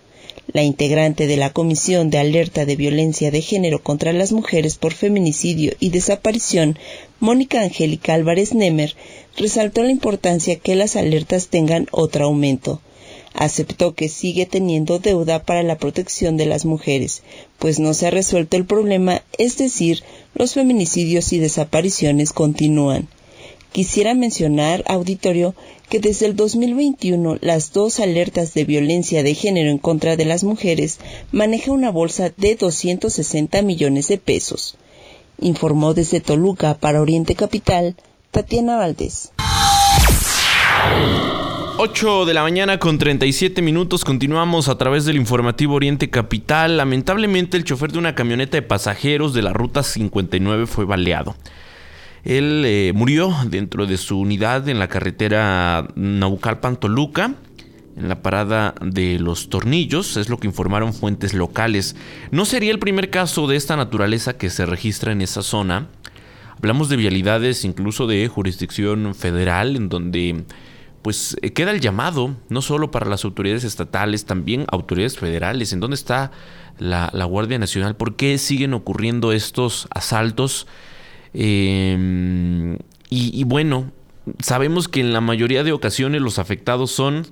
[0.54, 4.94] La integrante de la Comisión de Alerta de Violencia de Género contra las Mujeres por
[4.94, 6.78] Feminicidio y Desaparición,
[7.20, 8.96] Mónica Angélica Álvarez Nemer,
[9.36, 12.82] resaltó la importancia que las alertas tengan otro aumento.
[13.36, 17.22] Aceptó que sigue teniendo deuda para la protección de las mujeres,
[17.60, 23.10] pues no se ha resuelto el problema, es decir, los feminicidios y desapariciones continúan.
[23.74, 25.54] Quisiera mencionar, auditorio,
[25.90, 30.46] que desde el 2021 las dos alertas de violencia de género en contra de las
[30.46, 31.00] mujeres
[31.34, 34.78] manejan una bolsa de 260 millones de pesos.
[35.42, 37.98] Informó desde Toluca para Oriente Capital,
[38.32, 39.32] Tatiana Valdés.
[41.78, 46.78] 8 de la mañana con 37 minutos continuamos a través del informativo Oriente Capital.
[46.78, 51.36] Lamentablemente el chofer de una camioneta de pasajeros de la ruta 59 fue baleado.
[52.24, 57.36] Él eh, murió dentro de su unidad en la carretera Naucalpan-Toluca,
[57.98, 61.98] en la parada de los tornillos, es lo que informaron fuentes locales.
[62.32, 65.90] No sería el primer caso de esta naturaleza que se registra en esa zona.
[66.58, 70.46] Hablamos de vialidades incluso de jurisdicción federal, en donde
[71.06, 75.72] pues eh, queda el llamado, no solo para las autoridades estatales, también autoridades federales.
[75.72, 76.32] ¿En dónde está
[76.80, 77.96] la, Guardia Nacional?
[77.96, 80.66] ¿Por qué siguen ocurriendo estos asaltos?
[81.32, 82.80] Em,
[83.12, 83.92] y, bueno,
[84.40, 87.28] sabemos que en la mayoría de ocasiones los afectados son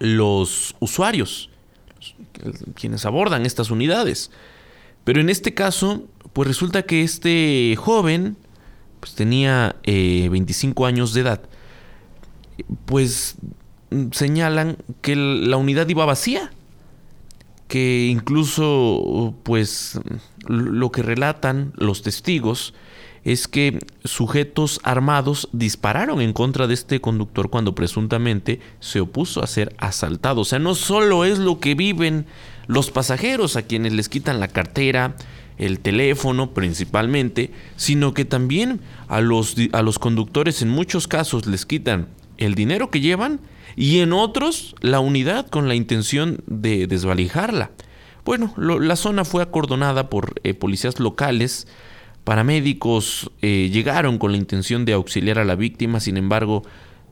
[0.00, 1.48] los usuarios,
[2.74, 4.30] quienes abordan estas unidades.
[5.04, 6.04] Pero en este caso,
[6.34, 8.36] pues resulta que este joven
[9.00, 11.48] pues tenía 25 eh, años de edad.
[12.84, 13.36] Pues
[14.12, 16.50] señalan que la unidad iba vacía.
[17.68, 20.00] Que incluso, pues,
[20.46, 22.72] lo que relatan los testigos
[23.24, 29.46] es que sujetos armados dispararon en contra de este conductor cuando presuntamente se opuso a
[29.46, 30.40] ser asaltado.
[30.40, 32.24] O sea, no solo es lo que viven
[32.66, 35.16] los pasajeros a quienes les quitan la cartera,
[35.58, 41.66] el teléfono principalmente, sino que también a los, a los conductores en muchos casos les
[41.66, 42.08] quitan
[42.38, 43.40] el dinero que llevan
[43.76, 47.70] y en otros la unidad con la intención de desvalijarla.
[48.24, 51.66] Bueno, la zona fue acordonada por eh, policías locales,
[52.28, 56.62] Paramédicos eh, llegaron con la intención de auxiliar a la víctima, sin embargo,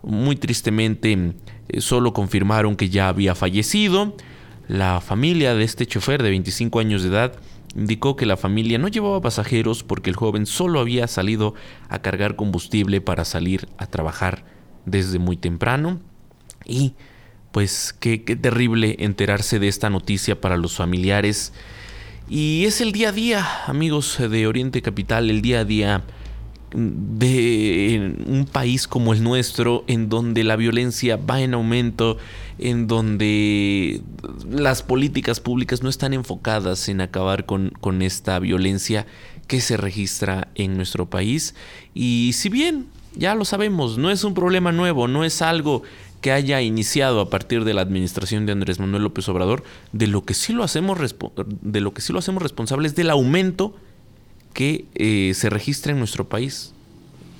[0.03, 1.33] Muy tristemente,
[1.71, 4.15] eh, solo confirmaron que ya había fallecido.
[4.69, 7.33] La familia de este chofer de 25 años de edad
[7.75, 11.55] indicó que la familia no llevaba pasajeros porque el joven solo había salido
[11.89, 14.45] a cargar combustible para salir a trabajar
[14.87, 16.01] desde muy temprano.
[16.65, 16.95] Y
[17.53, 21.53] pues qué, terrible enterarse de esta noticia para los familiares.
[22.29, 26.05] Y es el día a día, amigos de Oriente Capital, el día a día
[26.75, 32.19] de un país como el nuestro, en donde la violencia va en aumento,
[32.59, 34.03] en donde
[34.51, 39.07] las políticas públicas no están enfocadas en acabar con, con esta violencia
[39.47, 41.55] que se registra en nuestro país.
[41.95, 45.83] Y si bien ya lo sabemos, no es un problema nuevo, no es algo
[46.21, 50.25] que haya iniciado a partir de la administración de Andrés Manuel López Obrador, de lo
[50.25, 50.99] que sí lo hacemos,
[51.63, 53.75] de lo que sí lo hacemos responsable es del aumento
[54.53, 56.73] que eh, se registra en nuestro país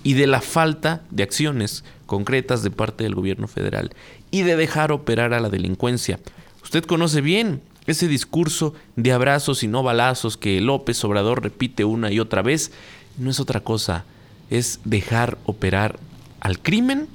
[0.03, 3.93] y de la falta de acciones concretas de parte del gobierno federal
[4.31, 6.21] y de dejar operar a la delincuencia.
[6.63, 12.13] Usted conoce bien ese discurso de abrazos y no balazos que López Obrador repite una
[12.13, 12.73] y otra vez.
[13.19, 14.05] No es otra cosa,
[14.51, 15.99] es dejar operar
[16.41, 17.09] al crimen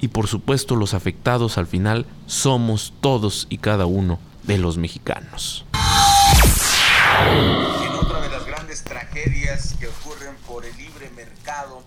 [0.00, 5.64] y por supuesto los afectados al final somos todos y cada uno de los mexicanos.
[7.30, 11.82] En otra de las grandes tragedias que ocurren por el libre mercado,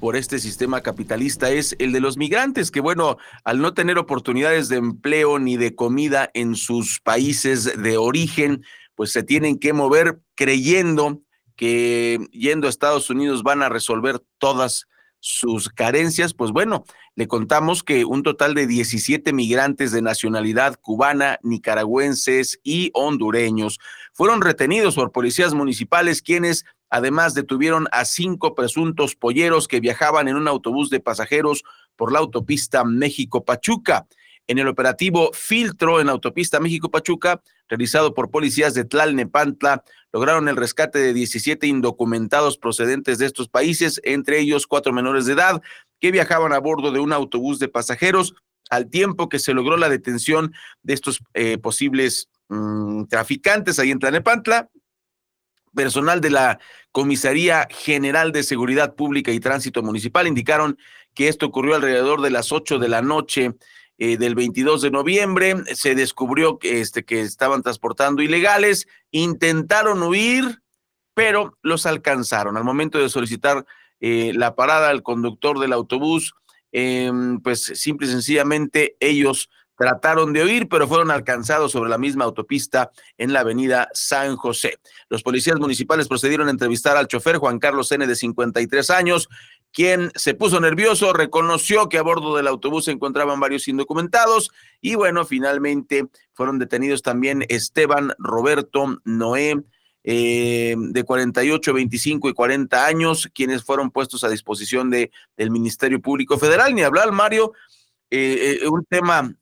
[0.00, 4.68] por este sistema capitalista, es el de los migrantes, que bueno, al no tener oportunidades
[4.68, 8.62] de empleo ni de comida en sus países de origen,
[8.94, 11.20] pues se tienen que mover creyendo
[11.58, 14.86] que yendo a Estados Unidos van a resolver todas
[15.18, 16.84] sus carencias, pues bueno,
[17.16, 23.80] le contamos que un total de 17 migrantes de nacionalidad cubana, nicaragüenses y hondureños
[24.12, 30.36] fueron retenidos por policías municipales quienes además detuvieron a cinco presuntos polleros que viajaban en
[30.36, 31.64] un autobús de pasajeros
[31.96, 34.06] por la autopista México-Pachuca.
[34.46, 39.82] En el operativo Filtro en la autopista México-Pachuca, realizado por policías de Tlalnepantla,
[40.12, 45.34] lograron el rescate de 17 indocumentados procedentes de estos países, entre ellos cuatro menores de
[45.34, 45.60] edad
[46.00, 48.34] que viajaban a bordo de un autobús de pasajeros,
[48.70, 50.52] al tiempo que se logró la detención
[50.82, 54.68] de estos eh, posibles mm, traficantes ahí en Tlalnepantla.
[55.74, 56.58] Personal de la
[56.92, 60.78] Comisaría General de Seguridad Pública y Tránsito Municipal indicaron
[61.14, 63.54] que esto ocurrió alrededor de las 8 de la noche
[63.98, 65.56] eh, del 22 de noviembre.
[65.74, 70.62] Se descubrió que, este, que estaban transportando ilegales, intentaron huir,
[71.14, 72.56] pero los alcanzaron.
[72.56, 73.66] Al momento de solicitar
[74.00, 76.34] eh, la parada al conductor del autobús,
[76.70, 82.24] em, pues simple y sencillamente ellos trataron de huir, pero fueron alcanzados sobre la misma
[82.24, 84.78] autopista en la avenida San José.
[85.08, 88.06] Los policías municipales procedieron a entrevistar al chofer Juan Carlos N.
[88.06, 89.28] de 53 años,
[89.72, 94.50] quien se puso nervioso, reconoció que a bordo del autobús se encontraban varios indocumentados
[94.80, 99.62] y bueno, finalmente fueron detenidos también Esteban, Roberto, Noé,
[100.10, 106.00] eh, de 48, 25 y 40 años, quienes fueron puestos a disposición de, del Ministerio
[106.00, 106.74] Público Federal.
[106.74, 107.52] Ni hablar, Mario,
[108.10, 109.34] eh, eh, un tema,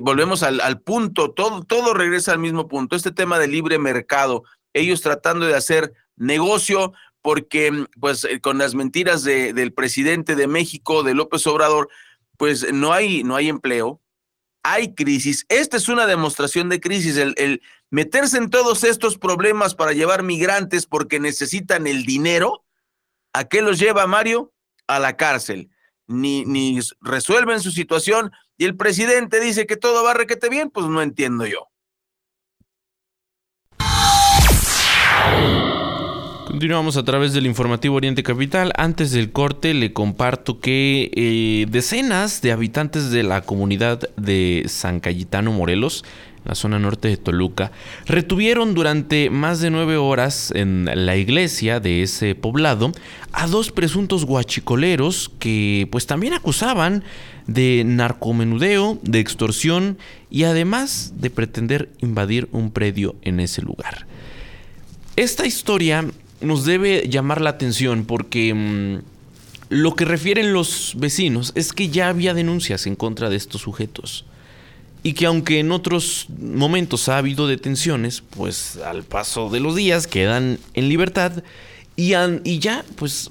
[0.00, 4.42] volvemos al, al punto, todo, todo regresa al mismo punto, este tema de libre mercado,
[4.72, 6.92] ellos tratando de hacer negocio,
[7.24, 11.88] porque pues eh, con las mentiras de, del presidente de México, de López Obrador,
[12.36, 14.02] pues no hay, no hay empleo,
[14.62, 15.46] hay crisis.
[15.48, 20.22] Esta es una demostración de crisis, el, el meterse en todos estos problemas para llevar
[20.22, 22.62] migrantes porque necesitan el dinero.
[23.32, 24.52] ¿A qué los lleva Mario?
[24.86, 25.70] A la cárcel.
[26.06, 30.88] Ni, ni resuelven su situación y el presidente dice que todo va requete bien, pues
[30.88, 31.70] no entiendo yo.
[36.54, 38.70] Continuamos a través del informativo Oriente Capital.
[38.76, 45.00] Antes del corte le comparto que eh, decenas de habitantes de la comunidad de San
[45.00, 46.04] Cayetano Morelos,
[46.44, 47.72] la zona norte de Toluca,
[48.06, 52.92] retuvieron durante más de nueve horas en la iglesia de ese poblado
[53.32, 57.02] a dos presuntos guachicoleros que pues también acusaban
[57.48, 59.98] de narcomenudeo, de extorsión
[60.30, 64.06] y además de pretender invadir un predio en ese lugar.
[65.16, 66.04] Esta historia
[66.44, 68.98] nos debe llamar la atención porque mm,
[69.70, 74.24] lo que refieren los vecinos es que ya había denuncias en contra de estos sujetos.
[75.02, 80.06] Y que aunque en otros momentos ha habido detenciones, pues al paso de los días
[80.06, 81.42] quedan en libertad
[81.96, 82.14] y,
[82.44, 83.30] y ya pues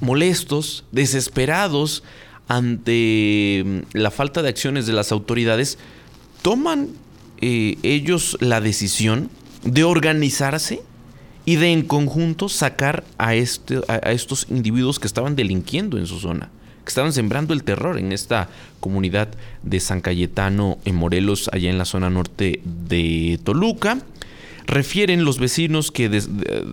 [0.00, 2.02] molestos, desesperados
[2.48, 5.78] ante mm, la falta de acciones de las autoridades,
[6.42, 6.88] toman
[7.40, 9.30] eh, ellos la decisión
[9.64, 10.82] de organizarse
[11.44, 16.18] y de en conjunto sacar a, este, a, estos individuos que estaban delinquiendo en su
[16.18, 16.50] zona,
[16.84, 18.48] que estaban sembrando el terror en esta
[18.80, 19.28] comunidad
[19.62, 23.98] de San Cayetano en Morelos, allá en la zona norte de Toluca.
[24.66, 26.22] Refieren los vecinos que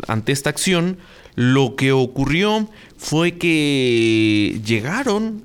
[0.07, 0.97] ante esta acción
[1.35, 5.43] lo que ocurrió fue que llegaron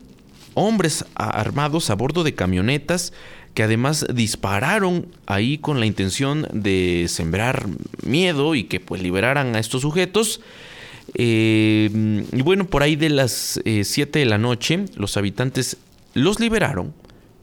[0.54, 3.12] hombres armados a bordo de camionetas
[3.55, 7.66] que además dispararon ahí con la intención de sembrar
[8.05, 10.40] miedo y que pues liberaran a estos sujetos.
[11.14, 15.76] Eh, y bueno, por ahí de las 7 eh, de la noche, los habitantes
[16.14, 16.92] los liberaron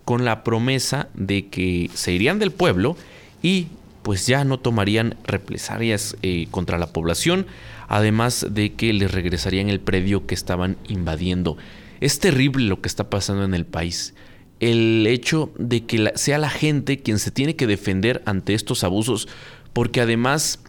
[0.04, 2.98] con la promesa de que se irían del pueblo
[3.42, 3.68] y
[4.04, 7.46] pues ya no tomarían represalias eh, contra la población,
[7.88, 11.58] además de que les regresarían el predio que estaban invadiendo.
[12.02, 14.16] Es terrible lo que está pasando en el país.
[14.62, 19.28] El hecho de que sea la gente quien se tiene que defender ante estos abusos,
[19.74, 20.60] porque además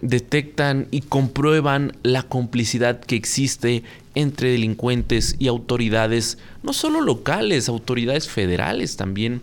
[0.00, 3.82] detectan y comprueban la complicidad que existe
[4.14, 9.42] entre delincuentes y autoridades, no solo locales, autoridades federales también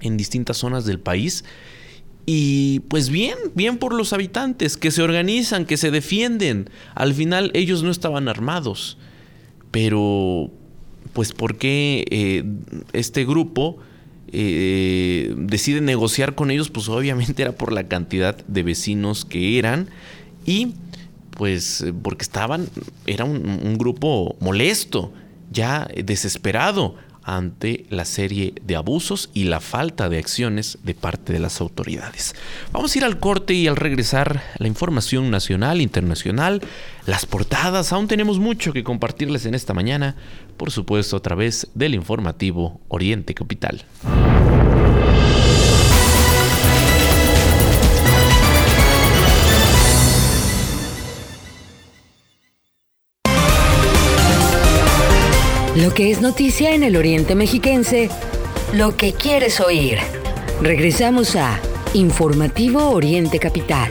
[0.00, 1.44] en distintas zonas del país.
[2.26, 6.70] Y pues bien, bien por los habitantes que se organizan, que se defienden.
[6.94, 8.98] Al final ellos no estaban armados.
[9.70, 10.50] Pero,
[11.12, 12.44] pues, ¿por qué eh,
[12.92, 13.78] este grupo
[14.32, 16.70] eh, decide negociar con ellos?
[16.70, 19.88] Pues obviamente era por la cantidad de vecinos que eran.
[20.46, 20.74] Y
[21.30, 22.68] pues porque estaban,
[23.06, 25.12] era un grupo molesto,
[25.50, 31.38] ya desesperado ante la serie de abusos y la falta de acciones de parte de
[31.38, 32.34] las autoridades.
[32.72, 36.62] Vamos a ir al corte y al regresar la información nacional, internacional,
[37.06, 40.16] las portadas, aún tenemos mucho que compartirles en esta mañana,
[40.60, 43.82] por supuesto a través del informativo Oriente Capital.
[55.76, 58.10] Lo que es noticia en el Oriente Mexiquense,
[58.74, 59.96] lo que quieres oír.
[60.60, 61.58] Regresamos a
[61.94, 63.90] Informativo Oriente Capital.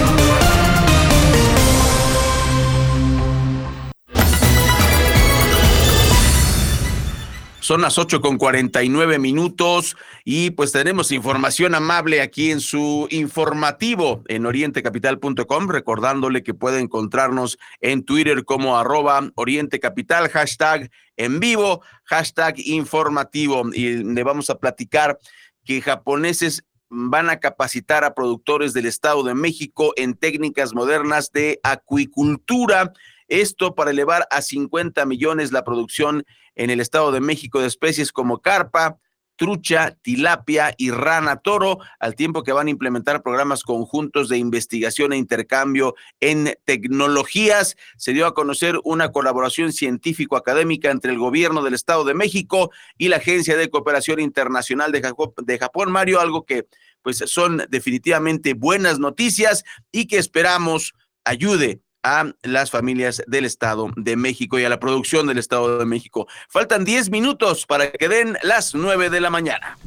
[7.71, 9.95] Son las 8 con 49 minutos
[10.25, 17.57] y pues tenemos información amable aquí en su informativo en orientecapital.com, recordándole que puede encontrarnos
[17.79, 23.63] en Twitter como arroba orientecapital, hashtag en vivo, hashtag informativo.
[23.71, 25.17] Y le vamos a platicar
[25.63, 31.61] que japoneses van a capacitar a productores del Estado de México en técnicas modernas de
[31.63, 32.91] acuicultura
[33.29, 36.25] Esto para elevar a 50 millones la producción
[36.55, 38.97] en el Estado de México de especies como carpa,
[39.41, 45.13] trucha, tilapia y rana toro, al tiempo que van a implementar programas conjuntos de investigación
[45.13, 47.75] e intercambio en tecnologías.
[47.97, 53.07] Se dio a conocer una colaboración científico-académica entre el gobierno del Estado de México y
[53.07, 56.67] la Agencia de Cooperación Internacional de Japón, Mario, algo que
[57.01, 60.93] pues son definitivamente buenas noticias y que esperamos
[61.23, 65.85] ayude a las familias del Estado de México y a la producción del Estado de
[65.85, 66.27] México.
[66.49, 69.77] Faltan 10 minutos para que den las 9 de la mañana.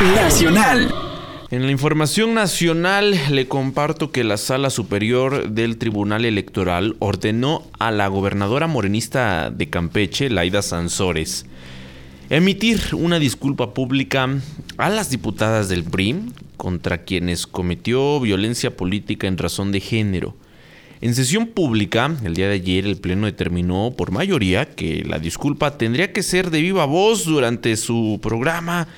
[0.00, 0.94] Nacional.
[1.50, 7.90] En la información nacional le comparto que la Sala Superior del Tribunal Electoral ordenó a
[7.90, 11.46] la gobernadora morenista de Campeche, Laida Sansores,
[12.28, 14.28] emitir una disculpa pública
[14.76, 16.20] a las diputadas del PRI
[16.58, 20.36] contra quienes cometió violencia política en razón de género.
[21.00, 25.78] En sesión pública, el día de ayer, el Pleno determinó por mayoría que la disculpa
[25.78, 28.88] tendría que ser de viva voz durante su programa,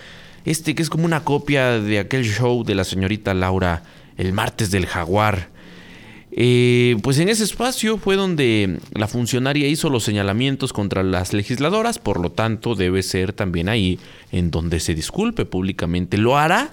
[0.47, 3.83] este que es como una copia de aquel show de la señorita Laura,
[4.17, 5.51] el martes del jaguar.
[6.33, 11.99] Eh, pues en ese espacio fue donde la funcionaria hizo los señalamientos contra las legisladoras,
[11.99, 13.99] por lo tanto debe ser también ahí
[14.33, 16.17] en donde se disculpe públicamente.
[16.17, 16.73] ¿Lo hará?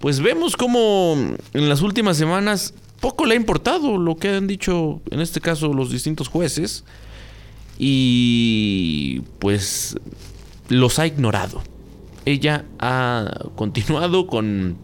[0.00, 1.16] Pues vemos como
[1.52, 5.72] en las últimas semanas poco le ha importado lo que han dicho en este caso
[5.72, 6.84] los distintos jueces
[7.78, 9.96] y pues
[10.68, 11.62] los ha ignorado.
[12.24, 14.76] Ella ha continuado con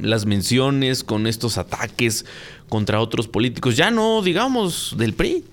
[0.00, 2.24] las menciones, con estos ataques
[2.68, 5.44] contra otros políticos, ya no digamos del PRI.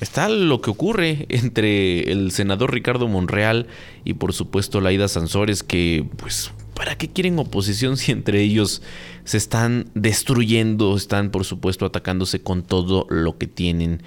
[0.00, 3.66] Está lo que ocurre entre el senador Ricardo Monreal
[4.04, 8.82] y por supuesto Laida Sansores que pues ¿para qué quieren oposición si entre ellos
[9.24, 14.00] se están destruyendo, están por supuesto atacándose con todo lo que tienen?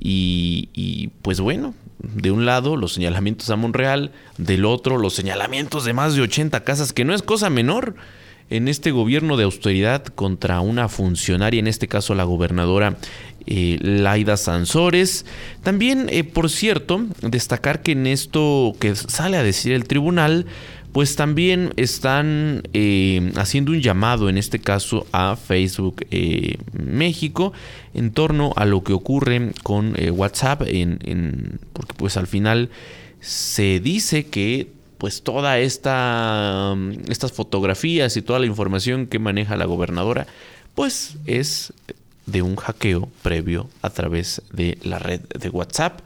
[0.00, 5.92] Y, pues bueno, de un lado los señalamientos a Monreal, del otro los señalamientos de
[5.92, 7.94] más de 80 casas, que no es cosa menor
[8.50, 12.96] en este gobierno de austeridad contra una funcionaria, en este caso la gobernadora
[13.46, 15.24] eh, Laida Sansores.
[15.62, 20.46] También, eh, por cierto, destacar que en esto que sale a decir el tribunal,
[20.92, 27.52] pues también están eh, haciendo un llamado, en este caso a Facebook eh, México,
[27.94, 32.70] en torno a lo que ocurre con eh, WhatsApp, en, porque pues al final
[33.20, 36.76] se dice que pues toda esta
[37.08, 40.26] estas fotografías y toda la información que maneja la gobernadora
[40.74, 41.72] pues es
[42.26, 46.00] de un hackeo previo a través de la red de WhatsApp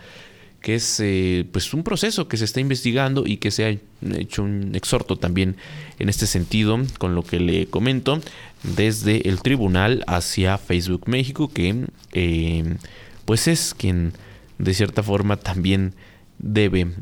[0.63, 4.43] que es eh, pues un proceso que se está investigando y que se ha hecho
[4.43, 5.57] un exhorto también
[5.99, 8.21] en este sentido con lo que le comento
[8.63, 12.77] desde el tribunal hacia Facebook México que eh,
[13.25, 14.13] pues es quien
[14.59, 15.95] de cierta forma también
[16.39, 16.93] debe mm,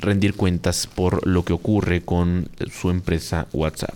[0.00, 3.94] rendir cuentas por lo que ocurre con su empresa WhatsApp.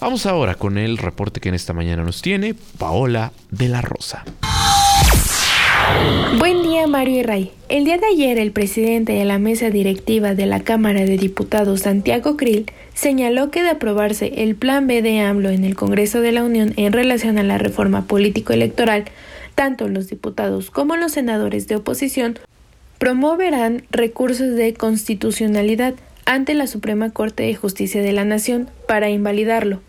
[0.00, 4.24] Vamos ahora con el reporte que en esta mañana nos tiene Paola de la Rosa.
[6.38, 7.50] Buen día Mario y Ray.
[7.68, 11.80] El día de ayer el presidente de la mesa directiva de la Cámara de Diputados,
[11.80, 16.32] Santiago Krill, señaló que de aprobarse el Plan B de AMLO en el Congreso de
[16.32, 19.04] la Unión en relación a la reforma político-electoral,
[19.54, 22.38] tanto los diputados como los senadores de oposición
[22.98, 25.94] promoverán recursos de constitucionalidad
[26.26, 29.80] ante la Suprema Corte de Justicia de la Nación para invalidarlo.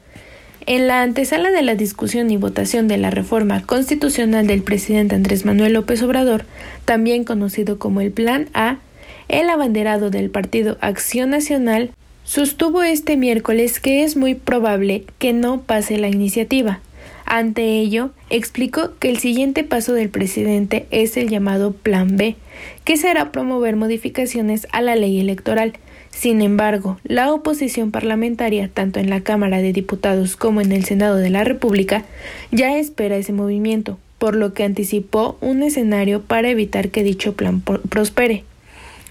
[0.68, 5.46] En la antesala de la discusión y votación de la reforma constitucional del presidente Andrés
[5.46, 6.46] Manuel López Obrador,
[6.86, 8.80] también conocido como el Plan A,
[9.28, 11.92] el abanderado del partido Acción Nacional
[12.24, 16.80] sostuvo este miércoles que es muy probable que no pase la iniciativa.
[17.28, 22.38] Ante ello, explicó que el siguiente paso del presidente es el llamado Plan B,
[22.84, 25.74] que será promover modificaciones a la ley electoral,
[26.16, 31.18] sin embargo, la oposición parlamentaria, tanto en la Cámara de Diputados como en el Senado
[31.18, 32.06] de la República,
[32.52, 37.62] ya espera ese movimiento, por lo que anticipó un escenario para evitar que dicho plan
[37.62, 38.46] prospere.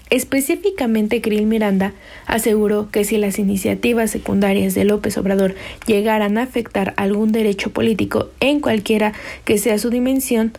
[0.09, 1.93] Específicamente, Krill Miranda
[2.25, 8.29] aseguró que si las iniciativas secundarias de López Obrador llegaran a afectar algún derecho político
[8.39, 9.13] en cualquiera
[9.45, 10.53] que sea su dimensión,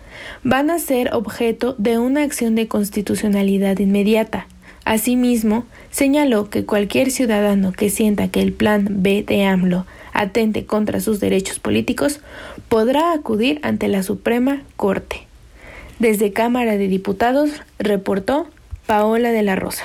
[0.45, 4.47] van a ser objeto de una acción de constitucionalidad inmediata,
[4.87, 11.01] Asimismo, señaló que cualquier ciudadano que sienta que el plan B de AMLO atente contra
[11.01, 12.21] sus derechos políticos
[12.69, 15.27] podrá acudir ante la Suprema Corte.
[15.99, 18.49] Desde Cámara de Diputados, reportó
[18.87, 19.85] Paola de la Rosa.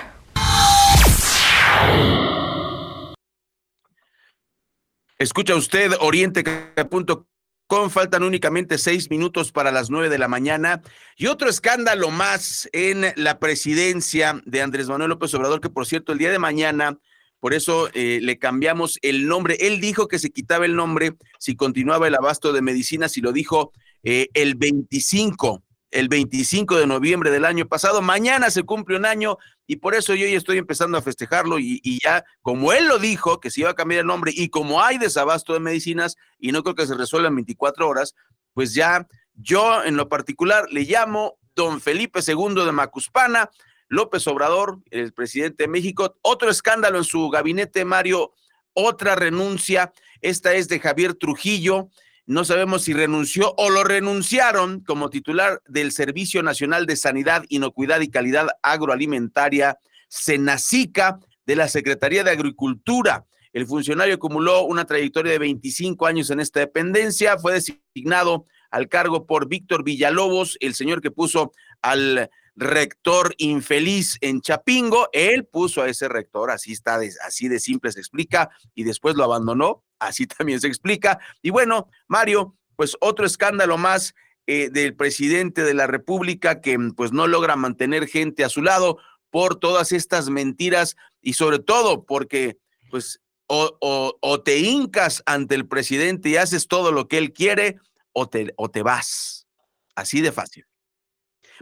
[5.17, 7.30] Escucha usted oriente.com
[7.71, 10.81] con faltan únicamente seis minutos para las nueve de la mañana.
[11.15, 16.11] Y otro escándalo más en la presidencia de Andrés Manuel López Obrador, que por cierto,
[16.11, 16.99] el día de mañana,
[17.39, 19.55] por eso eh, le cambiamos el nombre.
[19.61, 23.31] Él dijo que se quitaba el nombre si continuaba el abasto de medicinas y lo
[23.31, 23.71] dijo
[24.03, 28.01] eh, el 25 el 25 de noviembre del año pasado.
[28.01, 29.37] Mañana se cumple un año
[29.67, 33.39] y por eso yo ya estoy empezando a festejarlo y, ya, como él lo dijo,
[33.39, 36.63] que se iba a cambiar el nombre y como hay desabasto de medicinas y no
[36.63, 38.15] creo que se resuelva en 24 horas,
[38.53, 43.49] pues ya yo en lo particular le llamo don Felipe II de Macuspana,
[43.87, 48.31] López Obrador, el presidente de México, otro escándalo en su gabinete, Mario,
[48.73, 51.89] otra renuncia, esta es de Javier Trujillo,
[52.25, 58.01] no sabemos si renunció o lo renunciaron como titular del Servicio Nacional de Sanidad, Inocuidad
[58.01, 63.25] y Calidad Agroalimentaria, Senacica, de la Secretaría de Agricultura.
[63.53, 69.25] El funcionario acumuló una trayectoria de 25 años en esta dependencia, fue designado al cargo
[69.25, 71.51] por Víctor Villalobos, el señor que puso
[71.81, 77.91] al rector infeliz en Chapingo, él puso a ese rector, así está, así de simple
[77.91, 81.19] se explica, y después lo abandonó, así también se explica.
[81.41, 84.13] Y bueno, Mario, pues otro escándalo más
[84.47, 88.97] eh, del presidente de la República que pues no logra mantener gente a su lado
[89.29, 92.57] por todas estas mentiras y sobre todo porque
[92.89, 93.21] pues
[93.53, 97.77] o, te hincas ante el presidente y haces todo lo que él quiere
[98.13, 99.45] o te, o te vas.
[99.93, 100.65] Así de fácil.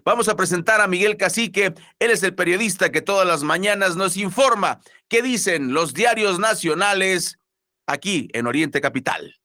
[0.06, 1.74] Vamos a presentar a Miguel Cacique.
[1.98, 7.39] Él es el periodista que todas las mañanas nos informa qué dicen los diarios nacionales
[7.90, 9.36] aquí en Oriente Capital.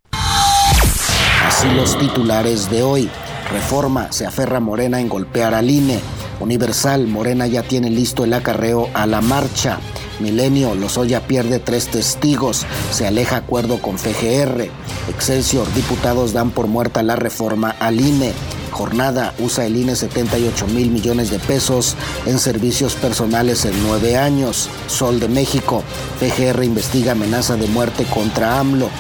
[1.47, 3.11] Así los titulares de hoy.
[3.51, 6.01] Reforma, se aferra Morena en golpear al INE.
[6.41, 9.79] Universal, Morena ya tiene listo el acarreo a la marcha.
[10.21, 14.69] Milenio, Lozoya pierde tres testigos, se aleja acuerdo con FGR.
[15.09, 18.33] Excelsior, diputados dan por muerta la reforma al INE.
[18.75, 21.95] Jornada, usa el INE 78 mil millones de pesos
[22.27, 24.69] en servicios personales en nueve años.
[24.89, 25.85] Sol de México,
[26.19, 28.91] FGR investiga amenaza de muerte contra AMLO.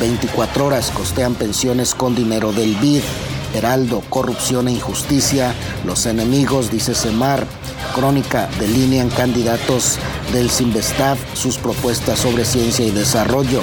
[0.00, 3.02] 24 horas costean pensiones con dinero del BID.
[3.54, 5.54] Heraldo, corrupción e injusticia,
[5.86, 7.46] los enemigos, dice Semar.
[7.94, 9.98] Crónica, delinean candidatos
[10.34, 13.62] del Sinvestav sus propuestas sobre ciencia y desarrollo.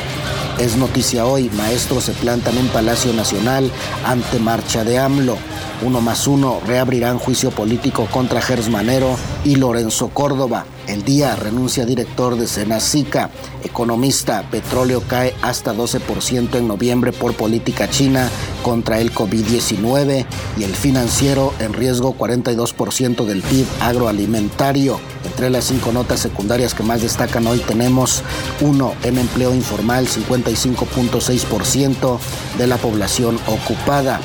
[0.60, 3.72] Es noticia hoy, maestros se plantan en Palacio Nacional
[4.04, 5.38] ante marcha de AMLO.
[5.82, 9.16] Uno más uno reabrirán juicio político contra Gersmanero
[9.46, 10.66] y Lorenzo Córdoba.
[10.88, 13.30] El día renuncia director de Senacica.
[13.64, 18.30] Economista, petróleo cae hasta 12% en noviembre por política china
[18.62, 20.26] contra el COVID-19
[20.58, 25.00] y el financiero en riesgo 42% del PIB agroalimentario.
[25.24, 28.22] Entre las cinco notas secundarias que más destacan hoy tenemos
[28.60, 32.20] uno en empleo informal 55.6%
[32.58, 34.20] de la población ocupada.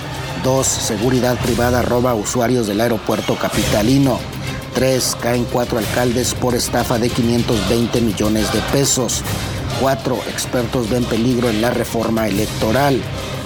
[0.45, 0.67] 2.
[0.67, 4.21] Seguridad privada roba usuarios del aeropuerto capitalino.
[4.75, 5.17] 3.
[5.21, 9.23] Caen cuatro alcaldes por estafa de 520 millones de pesos.
[9.81, 10.17] 4.
[10.29, 13.01] Expertos ven peligro en la reforma electoral.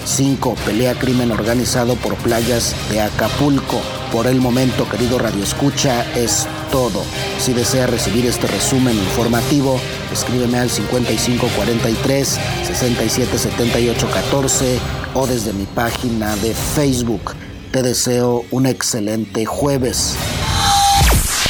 [0.05, 0.57] 5.
[0.67, 3.81] Pelea crimen organizado por playas de Acapulco.
[4.13, 7.03] Por el momento, querido Radio Escucha, es todo.
[7.39, 9.79] Si desea recibir este resumen informativo,
[10.13, 17.35] escríbeme al 5543 677814 o desde mi página de Facebook.
[17.73, 20.17] Te deseo un excelente jueves.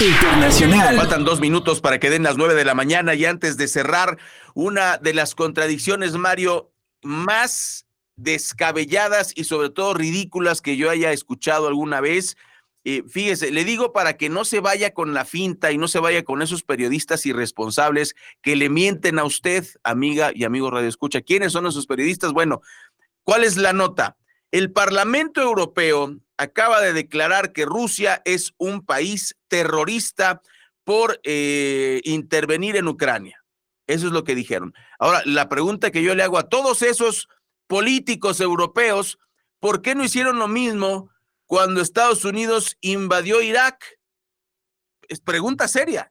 [0.00, 0.96] Internacional.
[0.96, 4.18] Faltan dos minutos para que den las nueve de la mañana y antes de cerrar,
[4.54, 6.70] una de las contradicciones, Mario,
[7.02, 7.86] más
[8.16, 12.36] descabelladas y sobre todo ridículas que yo haya escuchado alguna vez.
[12.84, 15.98] Eh, fíjese, le digo para que no se vaya con la finta y no se
[15.98, 21.20] vaya con esos periodistas irresponsables que le mienten a usted, amiga y amigo Radio Escucha.
[21.20, 22.32] ¿Quiénes son esos periodistas?
[22.32, 22.62] Bueno,
[23.28, 24.16] ¿cuál es la nota?
[24.50, 30.40] El Parlamento Europeo acaba de declarar que Rusia es un país terrorista
[30.82, 33.44] por eh, intervenir en Ucrania.
[33.86, 34.72] Eso es lo que dijeron.
[34.98, 37.28] Ahora, la pregunta que yo le hago a todos esos
[37.66, 39.18] políticos europeos,
[39.60, 41.10] ¿por qué no hicieron lo mismo
[41.44, 43.98] cuando Estados Unidos invadió Irak?
[45.06, 46.10] Es pregunta seria.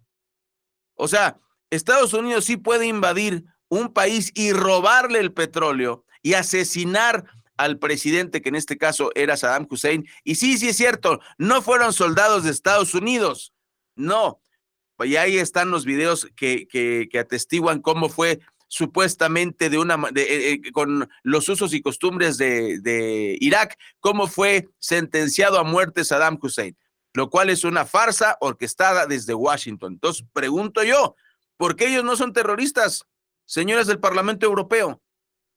[0.94, 1.40] O sea,
[1.72, 7.24] Estados Unidos sí puede invadir un país y robarle el petróleo y asesinar
[7.56, 10.06] al presidente, que en este caso era Saddam Hussein.
[10.26, 13.54] Y sí, sí es cierto, no fueron soldados de Estados Unidos,
[13.96, 14.42] no.
[15.00, 20.72] Y ahí están los videos que, que, atestiguan cómo fue supuestamente de una eh, eh,
[20.74, 26.76] con los usos y costumbres de, de Irak, cómo fue sentenciado a muerte Saddam Hussein,
[27.14, 29.94] lo cual es una farsa orquestada desde Washington.
[29.94, 31.16] Entonces, pregunto yo,
[31.56, 33.06] ¿por qué ellos no son terroristas,
[33.46, 35.02] señores del Parlamento Europeo?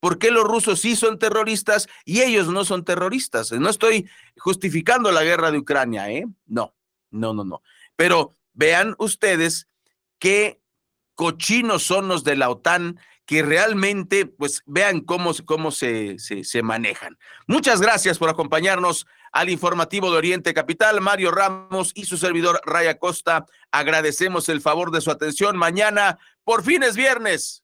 [0.01, 3.53] Por qué los rusos sí son terroristas y ellos no son terroristas.
[3.53, 6.27] No estoy justificando la guerra de Ucrania, ¿eh?
[6.47, 6.75] No,
[7.11, 7.63] no, no, no.
[7.97, 9.69] Pero vean ustedes
[10.19, 10.61] qué
[11.15, 16.63] cochinos son los de la OTAN que realmente, pues vean cómo, cómo se, se, se
[16.63, 17.17] manejan.
[17.47, 21.01] Muchas gracias por acompañarnos al informativo de Oriente Capital.
[21.01, 25.57] Mario Ramos y su servidor Raya Costa, agradecemos el favor de su atención.
[25.57, 27.63] Mañana, por fin es viernes.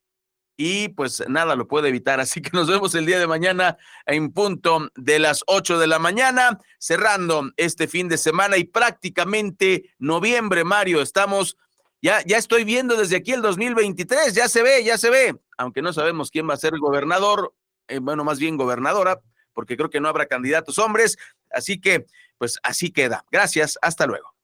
[0.56, 2.20] Y pues nada lo puede evitar.
[2.20, 3.76] Así que nos vemos el día de mañana
[4.06, 9.94] en punto de las 8 de la mañana, cerrando este fin de semana y prácticamente
[9.98, 11.02] noviembre, Mario.
[11.02, 11.56] Estamos,
[12.00, 15.82] ya, ya estoy viendo desde aquí el 2023, ya se ve, ya se ve, aunque
[15.82, 17.52] no sabemos quién va a ser el gobernador,
[17.88, 19.20] eh, bueno, más bien gobernadora,
[19.52, 21.18] porque creo que no habrá candidatos hombres.
[21.50, 22.06] Así que,
[22.38, 23.24] pues así queda.
[23.30, 24.34] Gracias, hasta luego.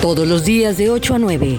[0.00, 1.58] Todos los días de 8 a 9,